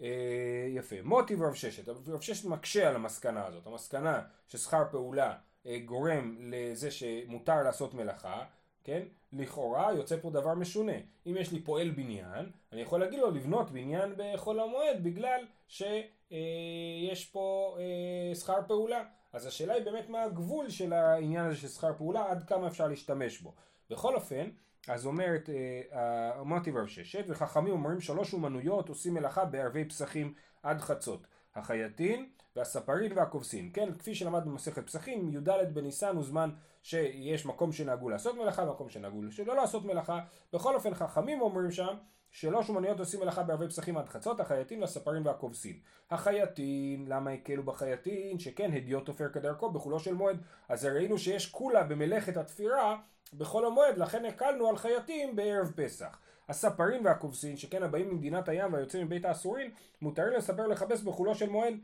אה, 0.00 0.66
יפה. 0.68 0.96
מוטי 1.02 1.34
ורב 1.34 1.54
ששת. 1.54 1.88
רב 1.88 2.20
ששת 2.20 2.44
מקשה 2.44 2.88
על 2.88 2.94
המסקנה 2.94 3.46
הזאת. 3.46 3.66
המסקנה 3.66 4.22
ששכר 4.48 4.82
פעולה 4.90 5.34
אה, 5.66 5.78
גורם 5.84 6.36
לזה 6.40 6.90
שמותר 6.90 7.62
לעשות 7.62 7.94
מלאכה, 7.94 8.44
כן? 8.84 9.02
לכאורה 9.32 9.92
יוצא 9.92 10.16
פה 10.20 10.30
דבר 10.30 10.54
משונה. 10.54 10.92
אם 11.26 11.36
יש 11.38 11.52
לי 11.52 11.60
פועל 11.60 11.90
בניין, 11.90 12.50
אני 12.72 12.80
יכול 12.80 13.00
להגיד 13.00 13.18
לו 13.18 13.30
לבנות 13.30 13.70
בניין 13.70 14.14
בחול 14.16 14.60
המועד 14.60 15.02
בגלל 15.02 15.44
שיש 15.68 17.24
פה 17.32 17.76
אה, 17.78 18.34
שכר 18.34 18.58
פעולה. 18.66 19.04
אז 19.32 19.46
השאלה 19.46 19.74
היא 19.74 19.84
באמת 19.84 20.08
מה 20.08 20.22
הגבול 20.22 20.70
של 20.70 20.92
העניין 20.92 21.44
הזה 21.44 21.56
של 21.56 21.68
שכר 21.68 21.92
פעולה, 21.98 22.30
עד 22.30 22.42
כמה 22.48 22.66
אפשר 22.66 22.88
להשתמש 22.88 23.40
בו. 23.40 23.54
בכל 23.90 24.14
אופן, 24.14 24.50
אז 24.88 25.06
אומרת, 25.06 25.50
אה, 25.92 26.40
אמרתי 26.40 26.70
רב 26.70 26.86
ששת, 26.86 27.24
וחכמים 27.28 27.72
אומרים 27.72 28.00
שלוש 28.00 28.32
אומנויות 28.32 28.88
עושים 28.88 29.14
מלאכה 29.14 29.44
בערבי 29.44 29.84
פסחים 29.84 30.34
עד 30.62 30.80
חצות. 30.80 31.26
החייטין 31.54 32.28
והספרין 32.56 33.12
והכובסין. 33.18 33.70
כן, 33.74 33.94
כפי 33.98 34.14
שלמדנו 34.14 34.50
במסכת 34.50 34.86
פסחים, 34.86 35.30
י"ד 35.32 35.48
בניסן 35.74 36.16
הוא 36.16 36.24
זמן 36.24 36.50
שיש 36.84 37.46
מקום 37.46 37.72
שנהגו 37.72 38.08
לעשות 38.08 38.36
מלאכה, 38.36 38.64
מקום 38.64 38.88
שנהגו 38.88 39.20
שלא 39.30 39.56
לעשות 39.56 39.84
מלאכה. 39.84 40.20
בכל 40.52 40.74
אופן, 40.74 40.94
חכמים 40.94 41.40
אומרים 41.40 41.70
שם, 41.70 41.94
שלוש 42.30 42.68
אומנויות 42.68 42.98
עושים 42.98 43.20
מלאכה 43.20 43.42
בערבי 43.42 43.68
פסחים 43.68 43.98
עד 43.98 44.08
חצות, 44.08 44.40
החייטין 44.40 44.80
והספרים 44.80 45.26
והכובסין. 45.26 45.78
החייטין, 46.10 47.04
למה 47.08 47.30
הקלו 47.30 47.62
בחייטין? 47.62 48.38
שכן 48.38 48.72
הדיוט 48.72 49.06
תופר 49.06 49.28
כדרכו 49.28 49.70
בחולו 49.70 50.00
של 50.00 50.14
מועד. 50.14 50.36
אז 50.68 50.84
ראינו 50.84 51.18
שיש 51.18 51.50
כולה 51.50 51.82
במלאכת 51.82 52.36
התפירה 52.36 52.96
בחול 53.34 53.66
המועד, 53.66 53.98
לכן 53.98 54.24
הקלנו 54.24 54.68
על 54.68 54.76
חייטים 54.76 55.36
בערב 55.36 55.72
פסח. 55.76 56.18
הספרים 56.48 57.04
והכובסין, 57.04 57.56
שכן 57.56 57.82
הבאים 57.82 58.10
ממדינת 58.10 58.48
הים 58.48 58.72
והיוצאים 58.72 59.06
מבית 59.06 59.24
האסורים, 59.24 59.70
מותרים 60.02 60.32
לספר 60.32 60.66
לכבס 60.66 61.00
בחולו 61.00 61.34
של 61.34 61.48
מועד. 61.48 61.74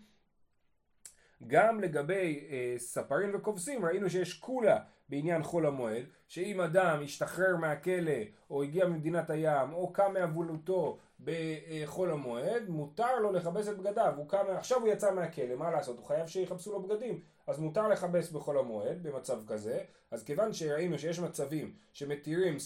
גם 1.46 1.80
לגבי 1.80 2.46
אה, 2.50 2.74
ספרים 2.78 3.30
וכובסים 3.34 3.84
ראינו 3.84 4.10
שיש 4.10 4.34
כולה 4.34 4.78
בעניין 5.08 5.42
חול 5.42 5.66
המועד, 5.66 6.04
שאם 6.28 6.60
אדם 6.60 7.00
השתחרר 7.04 7.56
מהכלא 7.56 8.20
או 8.50 8.62
הגיע 8.62 8.86
ממדינת 8.86 9.30
הים 9.30 9.72
או 9.72 9.92
קם 9.92 10.12
מאבולותו 10.14 10.98
בחול 11.24 12.10
המועד, 12.10 12.68
מותר 12.68 13.18
לו 13.20 13.32
לכבס 13.32 13.68
את 13.68 13.78
בגדיו, 13.78 14.14
הוא 14.16 14.28
קם, 14.28 14.44
עכשיו 14.48 14.80
הוא 14.80 14.88
יצא 14.88 15.14
מהכלא, 15.14 15.56
מה 15.56 15.70
לעשות? 15.70 15.98
הוא 15.98 16.06
חייב 16.06 16.26
שיכבסו 16.26 16.72
לו 16.72 16.82
בגדים, 16.82 17.20
אז 17.46 17.58
מותר 17.58 17.88
לכבס 17.88 18.30
בחול 18.30 18.58
המועד 18.58 19.02
במצב 19.02 19.46
כזה, 19.46 19.80
אז 20.10 20.24
כיוון 20.24 20.52
שראינו 20.52 20.98
שיש 20.98 21.18
מצבים 21.18 21.74
שמתירים 21.92 22.56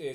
אה, 0.00 0.12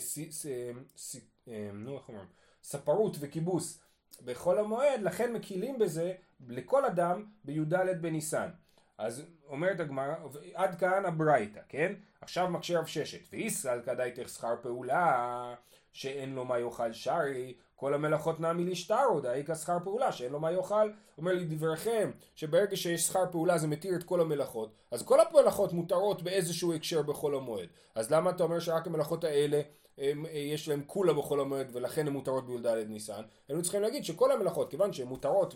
אה? 2.10 2.24
ספרות 2.64 3.18
וכיבוס 3.20 3.82
בחול 4.26 4.60
המועד, 4.60 5.02
לכן 5.02 5.34
מקילים 5.34 5.80
בזה 5.80 6.14
לכל 6.48 6.86
אדם 6.86 7.26
בי"ד 7.44 8.02
בניסן. 8.02 8.50
אז 8.98 9.26
אומרת 9.48 9.80
הגמרא, 9.80 10.16
עד 10.54 10.80
כאן 10.80 11.06
הברייתא, 11.06 11.62
כן? 11.70 11.94
עכשיו 12.22 12.50
מקשה 12.50 12.80
רב 12.80 12.86
ששת, 12.86 13.28
וישראל 13.32 13.82
כדאיתך 13.82 14.30
שכר 14.30 14.56
פעולה 14.62 15.56
שאין 15.92 16.36
לו 16.36 16.46
מה 16.46 16.60
יאכל 16.60 16.94
שרי, 16.94 17.54
כל 17.76 17.94
המלאכות 17.94 18.40
נמי 18.40 18.66
לשטרו, 18.66 19.20
דאיכא 19.22 19.56
שכר 19.56 19.78
פעולה 19.84 20.12
שאין 20.12 20.32
לו 20.32 20.40
מה 20.40 20.52
יאכל. 20.52 20.90
אומר 21.18 21.34
לי 21.34 21.46
דבריכם, 21.46 22.12
שברגע 22.36 22.76
שיש 22.76 23.02
שכר 23.02 23.32
פעולה 23.32 23.58
זה 23.58 23.68
מתיר 23.68 23.96
את 23.96 24.04
כל 24.04 24.22
המלאכות, 24.22 24.72
אז 24.92 25.04
כל 25.04 25.20
המלאכות 25.20 25.74
מותרות 25.74 26.22
באיזשהו 26.22 26.74
הקשר 26.74 27.02
בחול 27.02 27.36
המועד. 27.36 27.70
אז 27.96 28.12
למה 28.12 28.30
אתה 28.30 28.44
אומר 28.44 28.60
שרק 28.60 28.88
המלאכות 28.88 29.24
האלה 29.24 29.62
הם, 29.98 30.26
יש 30.34 30.68
להם 30.68 30.84
כולה 30.88 31.14
בחול 31.14 31.40
המועד 31.40 31.70
ולכן 31.74 32.08
הן 32.08 32.14
מותרות 32.14 32.48
בי"ד 32.48 32.68
ניסן? 32.68 33.22
היינו 33.48 33.64
צריכים 33.64 33.82
להגיד 33.82 34.06
שכל 34.06 34.32
המלאכות, 34.32 34.70
כיוון 34.70 34.94
שהן 34.94 35.08
מותרות 35.08 35.56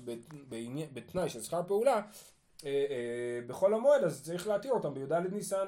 בתנאי 0.94 1.30
של 1.30 1.42
שכר 1.42 1.62
פעולה, 1.68 2.02
אה, 2.66 2.86
אה, 2.90 3.40
בחול 3.48 3.74
המועד 3.74 4.04
אז 4.04 4.24
צריך 4.24 4.48
להתיר 4.48 4.72
אותם 4.72 4.94
בי"ד 4.94 5.14
ניסן. 5.14 5.68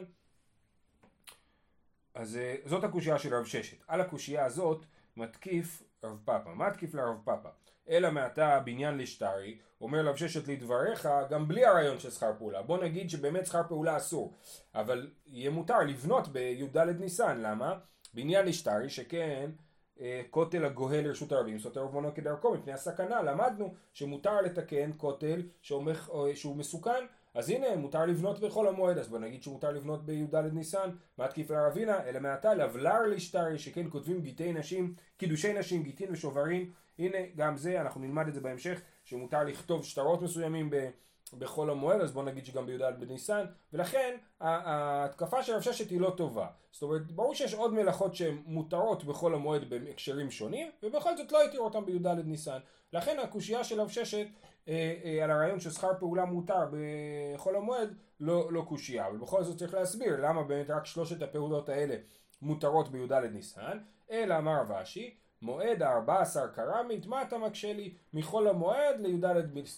אז 2.13 2.37
אה, 2.37 2.55
זאת 2.65 2.83
הקושייה 2.83 3.19
של 3.19 3.35
רב 3.35 3.45
ששת. 3.45 3.77
על 3.87 4.01
הקושייה 4.01 4.45
הזאת 4.45 4.85
מתקיף 5.17 5.83
רב 6.03 6.17
פאפא. 6.25 6.49
מה 6.49 6.71
תקיף 6.71 6.93
לרב 6.93 7.17
פאפא? 7.23 7.49
אלא 7.89 8.11
מעתה 8.11 8.59
בניין 8.59 8.97
לשטרי, 8.97 9.57
אומר 9.81 10.05
רב 10.05 10.15
ששת 10.15 10.47
לדבריך, 10.47 11.09
גם 11.29 11.47
בלי 11.47 11.65
הרעיון 11.65 11.99
של 11.99 12.09
שכר 12.09 12.31
פעולה. 12.37 12.61
בוא 12.61 12.83
נגיד 12.83 13.09
שבאמת 13.09 13.45
שכר 13.45 13.61
פעולה 13.67 13.97
אסור, 13.97 14.37
אבל 14.75 15.11
יהיה 15.27 15.49
מותר 15.49 15.79
לבנות 15.79 16.27
בי"ד 16.27 16.77
ניסן, 16.77 17.37
למה? 17.41 17.79
בניין 18.13 18.45
לשטרי, 18.45 18.89
שכן 18.89 19.51
אה, 19.99 20.21
כותל 20.29 20.65
הגוהה 20.65 21.01
לרשות 21.01 21.31
הרבים, 21.31 21.59
סותר 21.59 21.85
ובונו 21.85 22.13
כדרכו 22.15 22.53
מפני 22.53 22.73
הסכנה, 22.73 23.21
למדנו 23.21 23.73
שמותר 23.93 24.41
לתקן 24.41 24.91
כותל 24.97 25.41
שהוא 25.61 26.55
מסוכן 26.55 27.05
אז 27.33 27.49
הנה 27.49 27.75
מותר 27.75 28.05
לבנות 28.05 28.39
בחול 28.39 28.67
המועד, 28.67 28.97
אז 28.97 29.07
בוא 29.07 29.19
נגיד 29.19 29.43
שמותר 29.43 29.71
לבנות 29.71 30.05
בי"ד 30.05 30.35
ניסן, 30.35 30.89
מה 31.17 31.27
תקיף 31.27 31.51
לרבינה? 31.51 32.03
אלא 32.03 32.19
מעתה 32.19 32.53
לבלר 32.53 33.01
לישטרי, 33.01 33.59
שכן 33.59 33.85
כותבים 33.89 34.21
גיטי 34.21 34.53
נשים, 34.53 34.93
קידושי 35.17 35.53
נשים, 35.53 35.83
גיטין 35.83 36.11
ושוברים, 36.11 36.71
הנה 36.99 37.17
גם 37.35 37.57
זה, 37.57 37.81
אנחנו 37.81 38.01
נלמד 38.01 38.27
את 38.27 38.33
זה 38.33 38.41
בהמשך, 38.41 38.81
שמותר 39.03 39.43
לכתוב 39.43 39.85
שטרות 39.85 40.21
מסוימים 40.21 40.69
ב... 40.69 40.89
בחול 41.37 41.69
המועד, 41.69 42.01
אז 42.01 42.11
בוא 42.11 42.23
נגיד 42.23 42.45
שגם 42.45 42.65
בי"ד 42.65 42.93
בניסן, 42.99 43.45
ולכן 43.73 44.17
ההתקפה 44.39 45.43
של 45.43 45.53
רב 45.55 45.61
ששת 45.61 45.89
היא 45.89 46.01
לא 46.01 46.09
טובה. 46.09 46.47
זאת 46.71 46.83
אומרת, 46.83 47.11
ברור 47.11 47.35
שיש 47.35 47.53
עוד 47.53 47.73
מלאכות 47.73 48.15
שהן 48.15 48.41
מותרות 48.45 49.03
בחול 49.03 49.35
המועד 49.35 49.69
בהקשרים 49.69 50.31
שונים, 50.31 50.67
ובכל 50.83 51.17
זאת 51.17 51.31
לא 51.31 51.43
התירו 51.43 51.65
אותן 51.65 51.85
בי"ד 51.85 52.07
ניסן. 52.07 52.59
לכן 52.93 53.19
הקושייה 53.23 53.63
של 53.63 53.81
רב 53.81 53.89
ששת 53.89 54.27
אה, 54.67 54.95
אה, 55.03 55.23
על 55.23 55.31
הרעיון 55.31 55.59
ששכר 55.59 55.91
פעולה 55.99 56.25
מותר 56.25 56.65
בחול 56.71 57.55
המועד 57.55 57.93
לא, 58.19 58.51
לא 58.51 58.61
קושייה, 58.61 59.07
אבל 59.07 59.17
בכל 59.17 59.43
זאת 59.43 59.57
צריך 59.57 59.73
להסביר 59.73 60.27
למה 60.27 60.43
באמת 60.43 60.69
רק 60.69 60.85
שלושת 60.85 61.21
הפעולות 61.21 61.69
האלה 61.69 61.95
מותרות 62.41 62.91
בי"ד 62.91 63.13
ניסן, 63.13 63.77
אלא 64.11 64.37
אמר 64.37 64.61
רב 64.61 64.71
אשי, 64.71 65.15
מועד 65.41 65.81
הארבע 65.81 66.21
עשר 66.21 66.47
קרמית, 66.47 67.05
מה 67.05 67.21
אתה 67.21 67.37
מקשה 67.37 67.73
לי 67.73 67.93
מחול 68.13 68.47
המועד 68.47 68.99
לי"ד 68.99 69.25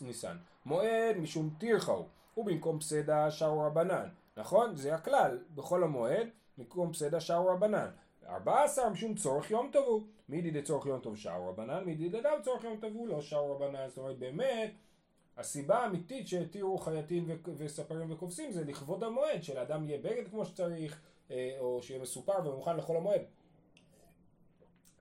ניסן? 0.01 0.37
מועד 0.65 1.17
משום 1.17 1.49
תירחה 1.57 1.91
הוא, 1.91 2.05
ובמקום 2.37 2.79
פסדה 2.79 3.31
שרו 3.31 3.61
רבנן, 3.61 4.07
נכון? 4.37 4.75
זה 4.75 4.95
הכלל, 4.95 5.37
בחול 5.55 5.83
המועד, 5.83 6.27
במקום 6.57 6.93
פסדה 6.93 7.19
שרו 7.19 7.47
רבנן. 7.47 7.89
ארבע 8.27 8.63
עשר 8.63 8.89
משום 8.89 9.15
צורך 9.15 9.51
יום 9.51 9.69
טוב 9.73 9.85
הוא. 9.87 10.01
מידי 10.29 10.51
דצורך 10.51 10.85
יום 10.85 10.99
טוב 10.99 11.17
שרו 11.17 11.49
רבנן, 11.49 11.83
מידי 11.83 12.09
דדם 12.09 12.37
צורך 12.43 12.63
יום 12.63 12.77
טוב 12.77 12.93
הוא 12.93 13.07
לא 13.07 13.21
שרו 13.21 13.55
רבנן. 13.55 13.87
זאת 13.89 13.97
אומרת 13.97 14.19
באמת, 14.19 14.71
הסיבה 15.37 15.77
האמיתית 15.77 16.27
שהתירו 16.27 16.77
חייטים 16.77 17.29
וספרים 17.57 18.11
וכובסים 18.11 18.51
זה 18.51 18.63
לכבוד 18.63 19.03
המועד, 19.03 19.43
שלאדם 19.43 19.83
יהיה 19.83 19.97
בגד 19.97 20.27
כמו 20.29 20.45
שצריך, 20.45 21.01
אה, 21.31 21.55
או 21.59 21.81
שיהיה 21.81 22.01
מסופר 22.01 22.47
ומוכן 22.47 22.77
לכל 22.77 22.97
המועד. 22.97 23.21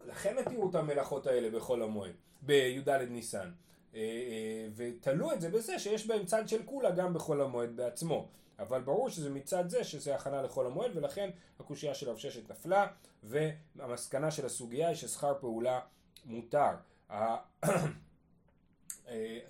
לכן 0.04 0.38
התירו 0.38 0.70
את 0.70 0.74
המלאכות 0.74 1.26
האלה 1.26 1.50
בחול 1.50 1.82
המועד, 1.82 2.14
בי"ד 2.42 2.88
ניסן. 2.88 3.50
אה, 3.94 4.00
אה, 4.00 4.68
ותלו 4.76 5.32
את 5.32 5.40
זה 5.40 5.50
בזה 5.50 5.78
שיש 5.78 6.06
בהם 6.06 6.24
צד 6.24 6.48
של 6.48 6.62
כולה 6.64 6.90
גם 6.90 7.14
בחול 7.14 7.40
המועד 7.40 7.76
בעצמו. 7.76 8.28
אבל 8.58 8.80
ברור 8.80 9.08
שזה 9.08 9.30
מצד 9.30 9.68
זה 9.68 9.84
שזה 9.84 10.14
הכנה 10.14 10.42
לחול 10.42 10.66
המועד 10.66 10.96
ולכן 10.96 11.30
הקושייה 11.60 11.94
של 11.94 12.10
רב 12.10 12.16
ששת 12.16 12.50
נפלה 12.50 12.86
והמסקנה 13.22 14.30
של 14.30 14.46
הסוגיה 14.46 14.88
היא 14.88 14.96
ששכר 14.96 15.34
פעולה 15.40 15.80
מותר. 16.24 16.70
אה, 17.10 17.36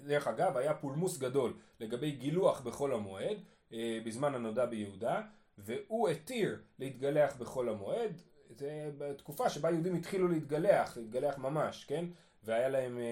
דרך 0.07 0.29
אגב 0.29 0.57
היה 0.57 0.75
פולמוס 0.75 1.19
גדול 1.19 1.55
לגבי 1.81 2.11
גילוח 2.11 2.61
בחול 2.61 2.95
המועד 2.95 3.37
בזמן 4.05 4.35
הנודע 4.35 4.67
ביהודה 4.67 5.21
והוא 5.59 6.09
התיר 6.09 6.63
להתגלח 6.79 7.37
בחול 7.37 7.69
המועד 7.69 8.23
זה 8.51 8.91
בתקופה 8.99 9.51
שבה 9.51 9.71
יהודים 9.71 9.95
התחילו 9.95 10.29
להתגלח, 10.29 10.97
להתגלח 10.97 11.39
ממש, 11.39 11.85
כן? 11.85 12.05
והיה 12.45 12.69
להם 12.69 12.99
אה, 12.99 13.03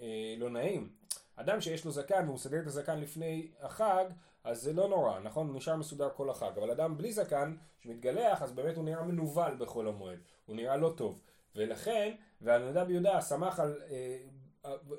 אה, 0.00 0.34
לא 0.38 0.50
נעים. 0.50 0.88
אדם 1.36 1.60
שיש 1.60 1.84
לו 1.84 1.90
זקן 1.90 2.24
והוא 2.24 2.34
מסדר 2.34 2.60
את 2.60 2.66
הזקן 2.66 3.00
לפני 3.00 3.48
החג, 3.60 4.04
אז 4.44 4.62
זה 4.62 4.72
לא 4.72 4.88
נורא, 4.88 5.18
נכון? 5.18 5.48
הוא 5.48 5.56
נשאר 5.56 5.76
מסודר 5.76 6.08
כל 6.16 6.30
החג. 6.30 6.50
אבל 6.56 6.70
אדם 6.70 6.96
בלי 6.96 7.12
זקן 7.12 7.56
שמתגלח, 7.80 8.42
אז 8.42 8.52
באמת 8.52 8.76
הוא 8.76 8.84
נראה 8.84 9.02
מנוול 9.02 9.56
בחול 9.58 9.88
המועד. 9.88 10.18
הוא 10.46 10.56
נראה 10.56 10.76
לא 10.76 10.92
טוב. 10.96 11.20
ולכן, 11.56 12.14
והנדב 12.40 12.90
יהודה 12.90 13.20
שמח 13.20 13.60
על, 13.60 13.82
אה, 13.90 14.18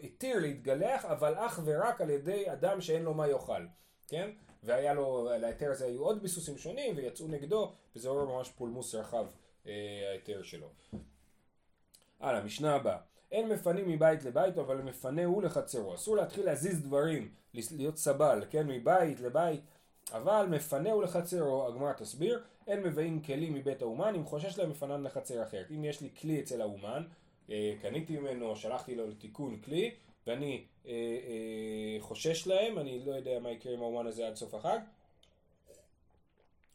התיר 0.04 0.40
להתגלח, 0.40 1.06
אבל 1.06 1.34
אך 1.38 1.60
ורק 1.66 2.02
על 2.02 2.10
ידי 2.10 2.52
אדם 2.52 2.82
שאין 2.82 3.04
לו 3.04 3.14
מה 3.14 3.28
יאכל, 3.28 3.66
כן? 4.08 4.30
והיה 4.64 4.94
לו, 4.94 5.30
להיתר 5.40 5.72
הזה 5.72 5.86
היו 5.86 6.04
עוד 6.04 6.22
ביסוסים 6.22 6.58
שונים 6.58 6.98
ויצאו 6.98 7.28
נגדו, 7.28 7.74
וזה 7.96 8.10
עורר 8.10 8.26
ממש 8.26 8.50
פולמוס 8.50 8.96
רחב 8.96 9.26
אה, 9.68 9.72
ההיתר 10.10 10.44
שלו. 10.44 10.68
הלאה, 12.20 12.44
משנה 12.44 12.76
הבאה. 12.76 12.98
אין 13.32 13.50
מפנים 13.50 13.90
מבית 13.90 14.24
לבית, 14.24 14.58
אבל 14.58 14.82
מפנה 14.82 15.26
הוא 15.26 15.44
לחצרו. 15.44 15.96
אסור 15.96 16.16
להתחיל 16.16 16.46
להזיז 16.46 16.82
דברים, 16.82 17.32
להיות 17.72 17.98
סבל, 17.98 18.44
כן, 18.50 18.68
מבית 18.68 19.20
לבית, 19.20 19.62
אבל 20.14 20.48
מפנה 20.50 20.92
הוא 20.92 21.04
לחצרו, 21.04 21.68
הגמרא 21.68 21.94
תסביר, 21.94 22.44
אין 22.68 22.84
מביאים 22.84 23.22
כלים 23.22 23.54
מבית 23.54 23.82
האומן, 23.82 24.16
אם 24.16 24.26
חושש 24.26 24.60
להם 24.60 24.70
מפנן 24.70 25.04
לחצר 25.04 25.44
אחרת. 25.44 25.72
אם 25.72 25.86
יש 25.86 26.02
לי 26.02 26.10
כלי 26.22 26.40
אצל 26.40 26.62
האומן, 26.62 27.04
אה, 27.50 27.74
קניתי 27.82 28.18
ממנו, 28.18 28.56
שלחתי 28.56 28.96
לו 28.96 29.08
לתיקון 29.08 29.58
כלי, 29.58 29.92
ואני 30.28 30.64
אה, 30.86 30.92
אה, 30.92 31.98
חושש 32.00 32.48
להם, 32.48 32.80
אני 32.80 33.06
לא 33.06 33.12
יודע 33.12 33.40
מה 33.40 33.52
יקרה 33.52 33.74
עם 33.74 33.82
האומן 33.82 34.08
הזה 34.08 34.28
עד 34.28 34.36
סוף 34.36 34.54
החג, 34.54 34.80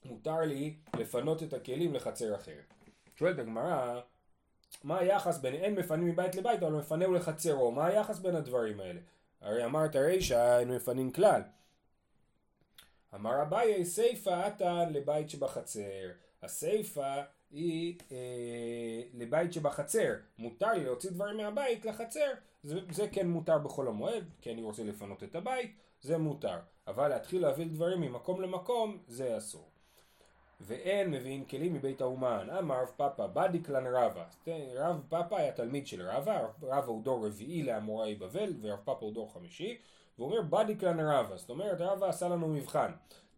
מותר 0.05 0.41
לי 0.41 0.75
לפנות 0.99 1.43
את 1.43 1.53
הכלים 1.53 1.95
לחצר 1.95 2.35
אחרת. 2.35 2.75
שואלת 3.17 3.39
הגמרא, 3.39 4.01
מה 4.85 4.99
היחס 4.99 5.39
בין 5.39 5.55
אין 5.55 5.75
מפנים 5.75 6.07
מבית 6.07 6.35
לבית 6.35 6.63
אבל 6.63 6.73
מפנהו 6.73 7.13
לחצרו, 7.13 7.73
מה 7.73 7.87
היחס 7.87 8.19
בין 8.19 8.35
הדברים 8.35 8.81
האלה? 8.81 9.01
הרי 9.41 9.65
אמרת 9.65 9.97
רישא 9.97 10.59
אין 10.59 10.71
מפנים 10.71 11.13
כלל. 11.13 11.43
אמר 13.15 13.43
אביי 13.43 13.85
סיפא 13.85 14.31
עתן 14.31 14.93
לבית 14.93 15.31
שבחצר. 15.31 16.11
הסיפא 16.43 17.23
היא 17.51 17.99
אה, 18.13 19.03
לבית 19.15 19.53
שבחצר. 19.53 20.15
מותר 20.39 20.73
לי 20.73 20.85
להוציא 20.85 21.11
דברים 21.11 21.37
מהבית 21.37 21.85
לחצר, 21.85 22.33
זה, 22.63 22.81
זה 22.91 23.09
כן 23.13 23.29
מותר 23.29 23.59
בחול 23.59 23.89
המועד, 23.89 24.25
כי 24.41 24.53
אני 24.53 24.63
רוצה 24.63 24.85
לפנות 24.85 25.23
את 25.23 25.35
הבית, 25.35 25.77
זה 26.01 26.19
מותר. 26.19 26.59
אבל 26.87 27.09
להתחיל 27.09 27.43
להביא 27.43 27.67
דברים 27.67 28.01
ממקום 28.01 28.41
למקום, 28.41 28.99
זה 29.09 29.37
אסור. 29.37 29.71
ואין 30.61 31.11
מביאים 31.11 31.45
כלים 31.45 31.75
מבית 31.75 32.01
האומן. 32.01 32.49
אמר 32.59 32.83
רב 32.83 32.89
פאפא 32.97 33.27
בדיקלן 33.27 33.87
רבא. 33.87 34.25
רב 34.77 35.03
פאפא 35.09 35.35
היה 35.35 35.53
תלמיד 35.53 35.87
של 35.87 36.03
רבא, 36.03 36.47
רבא 36.63 36.87
הוא 36.87 37.03
דור 37.03 37.27
רביעי 37.27 37.63
לאמוראי 37.63 38.15
בבל, 38.15 38.55
ורב 38.61 38.79
פאפא 38.85 39.05
הוא 39.05 39.15
דור 39.15 39.33
חמישי, 39.33 39.79
והוא 40.19 40.31
אומר 40.31 40.43
בדיקלן 40.43 41.01
רבא. 41.01 41.37
זאת 41.37 41.51
אומרת 41.51 41.81
רבא 41.81 42.09
עשה 42.09 42.29
לנו 42.29 42.49
מבחן. 42.49 42.91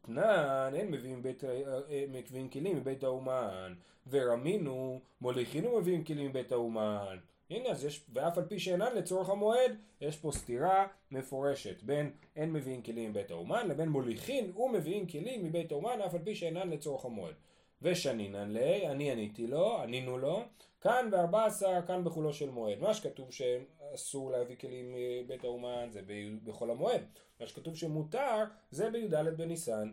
תנן, 0.02 0.70
אין 0.74 0.90
מביאים, 0.90 1.22
בית, 1.22 1.44
אה, 1.44 1.78
אה, 1.90 2.04
מביאים 2.08 2.48
כלים 2.48 2.76
מבית 2.76 3.04
האומן, 3.04 3.74
ורמינו, 4.10 5.00
מוליכינו 5.20 5.78
מביאים 5.78 6.04
כלים 6.04 6.30
מבית 6.30 6.52
האומן. 6.52 7.18
הנה 7.50 7.68
אז 7.68 7.84
יש, 7.84 8.04
ואף 8.12 8.38
על 8.38 8.44
פי 8.44 8.58
שאינן 8.58 8.94
לצורך 8.96 9.30
המועד, 9.30 9.76
יש 10.00 10.16
פה 10.16 10.32
סתירה 10.32 10.86
מפורשת 11.10 11.82
בין 11.82 12.12
אין 12.36 12.52
מביאים 12.52 12.82
כלים 12.82 13.10
מבית 13.10 13.30
האומן 13.30 13.68
לבין 13.68 13.88
מוליכין 13.88 14.52
ומביאים 14.56 15.06
כלים 15.06 15.44
מבית 15.44 15.72
האומן 15.72 16.00
אף 16.06 16.14
על 16.14 16.20
פי 16.24 16.34
שאינן 16.34 16.70
לצורך 16.70 17.04
המועד. 17.04 17.34
ושנינן 17.82 18.52
לי, 18.52 18.88
אני 18.88 19.12
עניתי 19.12 19.46
לו, 19.46 19.78
ענינו 19.82 20.18
לו, 20.18 20.42
כאן 20.80 21.08
בארבע 21.10 21.44
עשר, 21.44 21.72
כאן 21.86 22.04
בחולו 22.04 22.32
של 22.32 22.50
מועד. 22.50 22.78
מה 22.78 22.94
שכתוב 22.94 23.30
שאסור 23.30 24.30
להביא 24.30 24.56
כלים 24.56 24.94
מבית 24.94 25.44
האומן 25.44 25.88
זה 25.90 26.00
בחול 26.44 26.70
המועד. 26.70 27.02
מה 27.40 27.46
שכתוב 27.46 27.76
שמותר 27.76 28.44
זה 28.70 28.90
בי"ד 28.90 29.14
בניסן. 29.36 29.92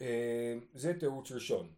אה, 0.00 0.54
זה 0.74 1.00
תירוץ 1.00 1.32
ראשון. 1.32 1.72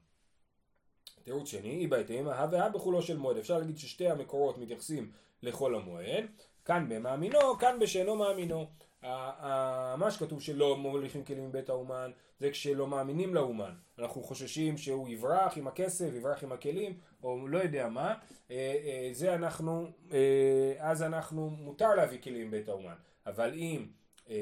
תירוץ 1.27 1.49
שני, 1.49 1.71
אי 1.71 1.87
בהתאמה, 1.87 2.35
הא 2.35 2.47
והא 2.51 2.69
בחולו 2.69 3.03
של 3.03 3.17
מועד. 3.17 3.37
אפשר 3.37 3.59
להגיד 3.59 3.79
ששתי 3.79 4.09
המקורות 4.09 4.59
מתייחסים 4.59 5.11
לחול 5.43 5.75
המועד, 5.75 6.25
כאן 6.65 6.87
במאמינו, 6.89 7.59
כאן 7.59 7.79
בשאינו 7.81 8.17
מאמינו. 8.17 8.67
מה 9.97 10.11
שכתוב 10.11 10.43
שלא 10.43 10.77
מוליכים 10.77 11.25
כלים 11.25 11.49
מבית 11.49 11.69
האומן 11.69 12.11
זה 12.39 12.51
כשלא 12.51 12.87
מאמינים 12.87 13.35
לאומן 13.35 13.75
אנחנו 13.99 14.23
חוששים 14.23 14.79
שהוא 14.79 15.09
יברח 15.09 15.59
עם 15.59 15.67
הכסף, 15.67 16.09
יברח 16.15 16.45
עם 16.45 16.53
הכלים 16.53 16.99
או 17.23 17.49
לא 17.49 17.59
יודע 17.59 17.89
מה 17.89 18.15
אה, 18.51 18.77
אה, 18.85 19.09
זה 19.13 19.35
אנחנו, 19.35 19.87
אה, 20.13 20.75
אז 20.79 21.03
אנחנו 21.03 21.51
מותר 21.51 21.95
להביא 21.95 22.19
כלים 22.23 22.49
מבית 22.49 22.69
האומן 22.69 22.95
אבל 23.27 23.55
אם 23.55 23.87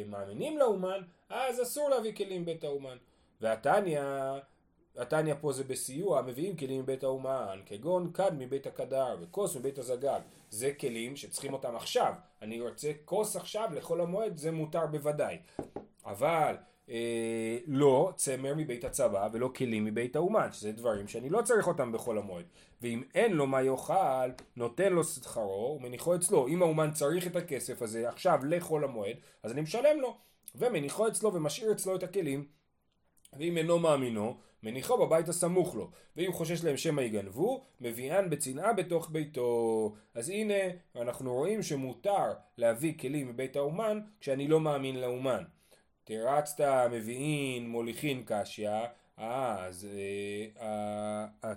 מאמינים 0.06 0.58
לאומן 0.58 1.02
אז 1.28 1.62
אסור 1.62 1.90
להביא 1.90 2.14
כלים 2.14 2.42
מבית 2.42 2.64
האומן 2.64 2.96
והתניא 3.40 4.00
התניא 4.96 5.35
פה 5.40 5.52
זה 5.52 5.64
בסיוע, 5.64 6.22
מביאים 6.22 6.57
כלים 6.57 6.80
מבית 6.80 7.04
האומן, 7.04 7.61
כגון 7.66 8.11
כד 8.12 8.30
מבית 8.38 8.66
הקדר 8.66 9.16
וכוס 9.20 9.57
מבית 9.57 9.78
הזגג. 9.78 10.20
זה 10.50 10.72
כלים 10.80 11.16
שצריכים 11.16 11.52
אותם 11.52 11.76
עכשיו. 11.76 12.12
אני 12.42 12.61
רוצה 12.61 12.92
כוס 13.04 13.37
עכשיו 13.37 13.68
לחול 13.74 14.00
המועד, 14.00 14.37
זה 14.37 14.52
מותר 14.52 14.87
בוודאי. 14.87 15.38
אבל 16.07 16.57
אה, 16.90 17.59
לא 17.66 18.12
צמר 18.16 18.54
מבית 18.57 18.85
הצבא 18.85 19.28
ולא 19.33 19.50
כלים 19.57 19.85
מבית 19.85 20.16
האומן, 20.16 20.52
שזה 20.52 20.72
דברים 20.72 21.09
שאני 21.09 21.28
לא 21.28 21.42
צריך 21.42 21.68
אותם 21.68 21.92
בחול 21.92 22.18
המועד. 22.18 22.44
ואם 22.83 23.02
אין 23.14 23.33
לו 23.33 23.46
מה 23.46 23.62
יאכל, 23.62 24.30
נותן 24.57 24.92
לו 24.92 25.04
שכרו 25.04 25.78
ומניחו 25.80 26.14
אצלו. 26.14 26.48
אם 26.48 26.62
האומן 26.62 26.90
צריך 26.92 27.26
את 27.26 27.37
הכסף 27.37 27.83
הזה 27.83 28.09
עכשיו 28.09 28.40
לחול 28.44 28.85
המועד, 28.85 29.16
אז 29.42 29.52
אני 29.52 29.61
משלם 29.61 30.00
לו. 30.00 30.16
ומניחו 30.54 31.09
אצלו 31.09 31.35
ומשאיר 31.35 31.72
אצלו 31.72 31.96
את 31.96 32.02
הכלים. 32.02 32.46
ואם 33.38 33.59
אינו 33.59 33.78
מאמינו, 33.78 34.37
מניחו 34.64 35.07
בבית 35.07 35.29
הסמוך 35.29 35.74
לו, 35.74 35.90
ואם 36.16 36.33
חושש 36.33 36.64
להם 36.64 36.77
שמא 36.77 37.00
יגנבו, 37.00 37.64
מביאן 37.81 38.31
בצנעה 38.31 38.72
בתוך 38.72 39.11
ביתו. 39.11 39.94
אז 40.14 40.29
הנה, 40.29 40.55
אנחנו 40.96 41.35
רואים 41.35 41.62
שמותר 41.62 42.33
להביא 42.59 42.98
כלים 42.98 43.29
מבית 43.29 43.57
האומן 43.57 44.00
כשאני 44.20 44.48
לא 44.48 44.61
מאמין 44.61 45.00
לאומן. 45.00 45.42
תרצת, 46.05 46.64
מביאין, 46.90 47.68
מוליכין 47.68 48.22
קשיא, 48.27 48.70
אה, 49.18 49.66
אז 49.66 49.88
אה, 50.61 51.53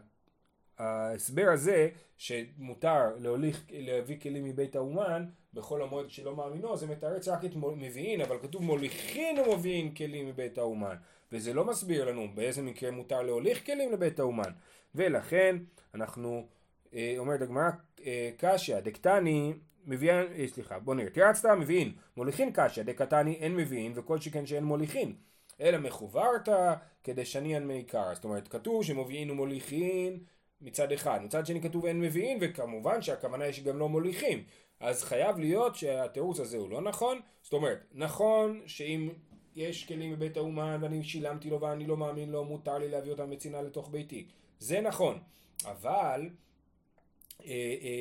ההסבר 0.78 1.50
הזה 1.54 1.90
שמותר 2.18 3.04
להוליך, 3.20 3.66
להביא 3.70 4.20
כלים 4.20 4.44
מבית 4.44 4.76
האומן 4.76 5.26
בכל 5.54 5.82
המועד 5.82 6.10
שלא 6.10 6.36
מאמינו 6.36 6.78
זה 6.78 6.88
מתרץ 6.88 7.28
רק 7.28 7.46
את 7.46 7.56
מביאין 7.56 8.22
אבל 8.22 8.38
כתוב 8.42 8.64
מוליכין 8.64 9.40
ומביאין 9.40 9.96
כלים 9.96 10.28
מבית 10.28 10.58
האומן 10.58 10.96
וזה 11.32 11.54
לא 11.54 11.66
מסביר 11.66 12.06
לנו 12.06 12.28
באיזה 12.34 12.62
מקרה 12.62 12.92
מותר 12.92 13.22
להוליך 13.22 13.66
כלים 13.66 13.92
לבית 13.92 14.20
האומן. 14.20 14.52
ולכן 14.96 15.56
אנחנו 15.94 16.48
אה, 16.94 17.16
אומרת 17.18 17.42
הגמרא 17.42 17.70
אה, 18.06 18.30
קשיא 18.38 18.80
דקטני 18.80 19.54
מביאין, 19.86 20.28
אה, 20.36 20.48
סליחה 20.48 20.80
בוא 20.80 20.96
נראה 20.96 21.10
תרצת 21.10 21.50
מביאין 21.60 21.92
מוליכין 22.18 22.52
קשיא 22.54 22.84
דקטני 22.84 23.34
אין 23.34 23.56
מביאין 23.56 23.92
וכל 23.96 24.20
שכן 24.20 24.46
שאין 24.46 24.64
מוליכין. 24.64 25.16
אלא 25.62 25.78
מחוברתא 25.78 26.74
כדשניאן 27.04 27.68
מעיקר 27.68 28.16
זאת 28.16 28.24
אומרת 28.24 28.48
כתוב 28.48 28.84
שמוביאין 28.84 29.32
ומוליכין 29.32 30.20
מצד 30.62 30.92
אחד, 30.92 31.20
מצד 31.24 31.46
שני 31.46 31.62
כתוב 31.62 31.86
אין 31.86 32.02
מביאים 32.02 32.38
וכמובן 32.42 33.02
שהכוונה 33.02 33.46
היא 33.46 33.54
שגם 33.54 33.80
לא 33.80 33.90
מוליכים. 33.90 34.44
אז 34.80 35.04
חייב 35.04 35.40
להיות 35.40 35.76
שהתירוץ 35.76 36.40
הזה 36.40 36.58
הוא 36.58 36.70
לא 36.70 36.82
נכון. 36.82 37.20
זאת 37.42 37.54
אומרת 37.54 37.84
נכון 37.94 38.62
שאם 38.66 39.10
יש 39.58 39.86
כלים 39.86 40.16
בבית 40.16 40.38
האומן 40.38 40.80
ואני 40.82 41.04
שילמתי 41.04 41.50
לו 41.50 41.62
ואני 41.62 41.88
לא 41.88 41.98
מאמין 41.98 42.30
לו 42.30 42.46
מותר 42.46 42.78
לי 42.78 42.90
להביא 42.90 43.12
אותם 43.12 43.30
בצנעה 43.30 43.62
לתוך 43.62 43.90
ביתי. 43.90 44.26
זה 44.60 44.82
נכון. 44.82 45.20
אבל 45.66 46.30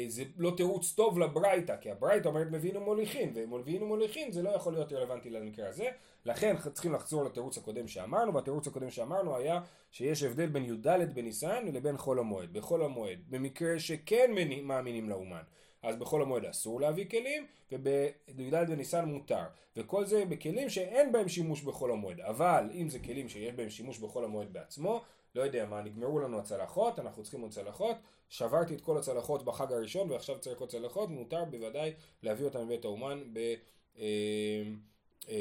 זה 0.09 0.25
לא 0.37 0.53
תירוץ 0.57 0.93
טוב 0.93 1.19
לברייתא, 1.19 1.77
כי 1.81 1.91
הברייתא 1.91 2.29
אומרת 2.29 2.47
מביאים 2.51 2.77
ומוליכין, 2.77 3.33
ומביאים 3.35 3.83
ומוליכין 3.83 4.33
זה 4.33 4.43
לא 4.43 4.51
יכול 4.51 4.73
להיות 4.73 4.93
רלוונטי 4.93 5.31
למקרה 5.31 5.69
הזה, 5.69 5.89
לכן 6.25 6.57
צריכים 6.73 6.93
לחזור 6.93 7.25
לתירוץ 7.25 7.59
הקודם 7.59 7.89
שאמרנו, 7.89 8.35
והתירוץ 8.35 8.67
הקודם 8.67 8.91
שאמרנו 8.91 9.37
היה 9.37 9.61
שיש 9.91 10.23
הבדל 10.23 10.47
בין 10.47 10.65
י"ד 10.65 11.15
בניסן 11.15 11.67
לבין 11.73 11.97
חול 11.97 12.19
המועד. 12.19 12.53
בחול 12.53 12.83
המועד, 12.83 13.19
במקרה 13.31 13.79
שכן 13.79 14.31
מאמינים 14.63 15.09
לאומן, 15.09 15.43
אז 15.87 15.97
בחול 15.97 16.23
המועד 16.23 16.45
אסור 16.45 16.81
להביא 16.81 17.05
כלים, 17.11 17.47
ובי"ד 17.73 18.67
בניסן 18.69 19.05
מותר. 19.05 19.43
וכל 19.77 20.05
זה 20.05 20.25
בכלים 20.25 20.71
שאין 20.71 21.13
בהם 21.13 21.29
שימוש 21.29 21.63
בחול 21.63 21.93
המועד. 21.93 22.21
אבל 22.21 22.71
אם 22.75 22.89
זה 22.89 22.99
כלים 22.99 23.29
שיש 23.29 23.55
בהם 23.55 23.71
שימוש 23.71 23.99
בחול 23.99 24.25
המועד 24.25 24.53
בעצמו, 24.53 25.01
לא 25.35 25.43
יודע 25.43 25.67
מה, 25.67 25.83
נגמרו 25.83 26.19
לנו 26.19 26.39
הצלחות, 26.39 26.99
אנחנו 26.99 27.23
צריכים 27.23 27.41
עוד 27.41 27.51
צלחות, 27.51 27.97
שברתי 28.29 28.75
את 28.75 28.81
כל 28.81 28.99
הצלחות 28.99 29.45
בחג 29.45 29.73
הראשון 29.73 30.11
ועכשיו 30.11 30.39
צריך 30.39 30.61
עוד 30.61 30.69
צלחות, 30.69 31.09
מותר 31.11 31.45
בוודאי 31.45 31.93
להביא 32.23 32.45
אותן 32.45 32.65
מבית 32.65 32.85
האומן 32.85 33.23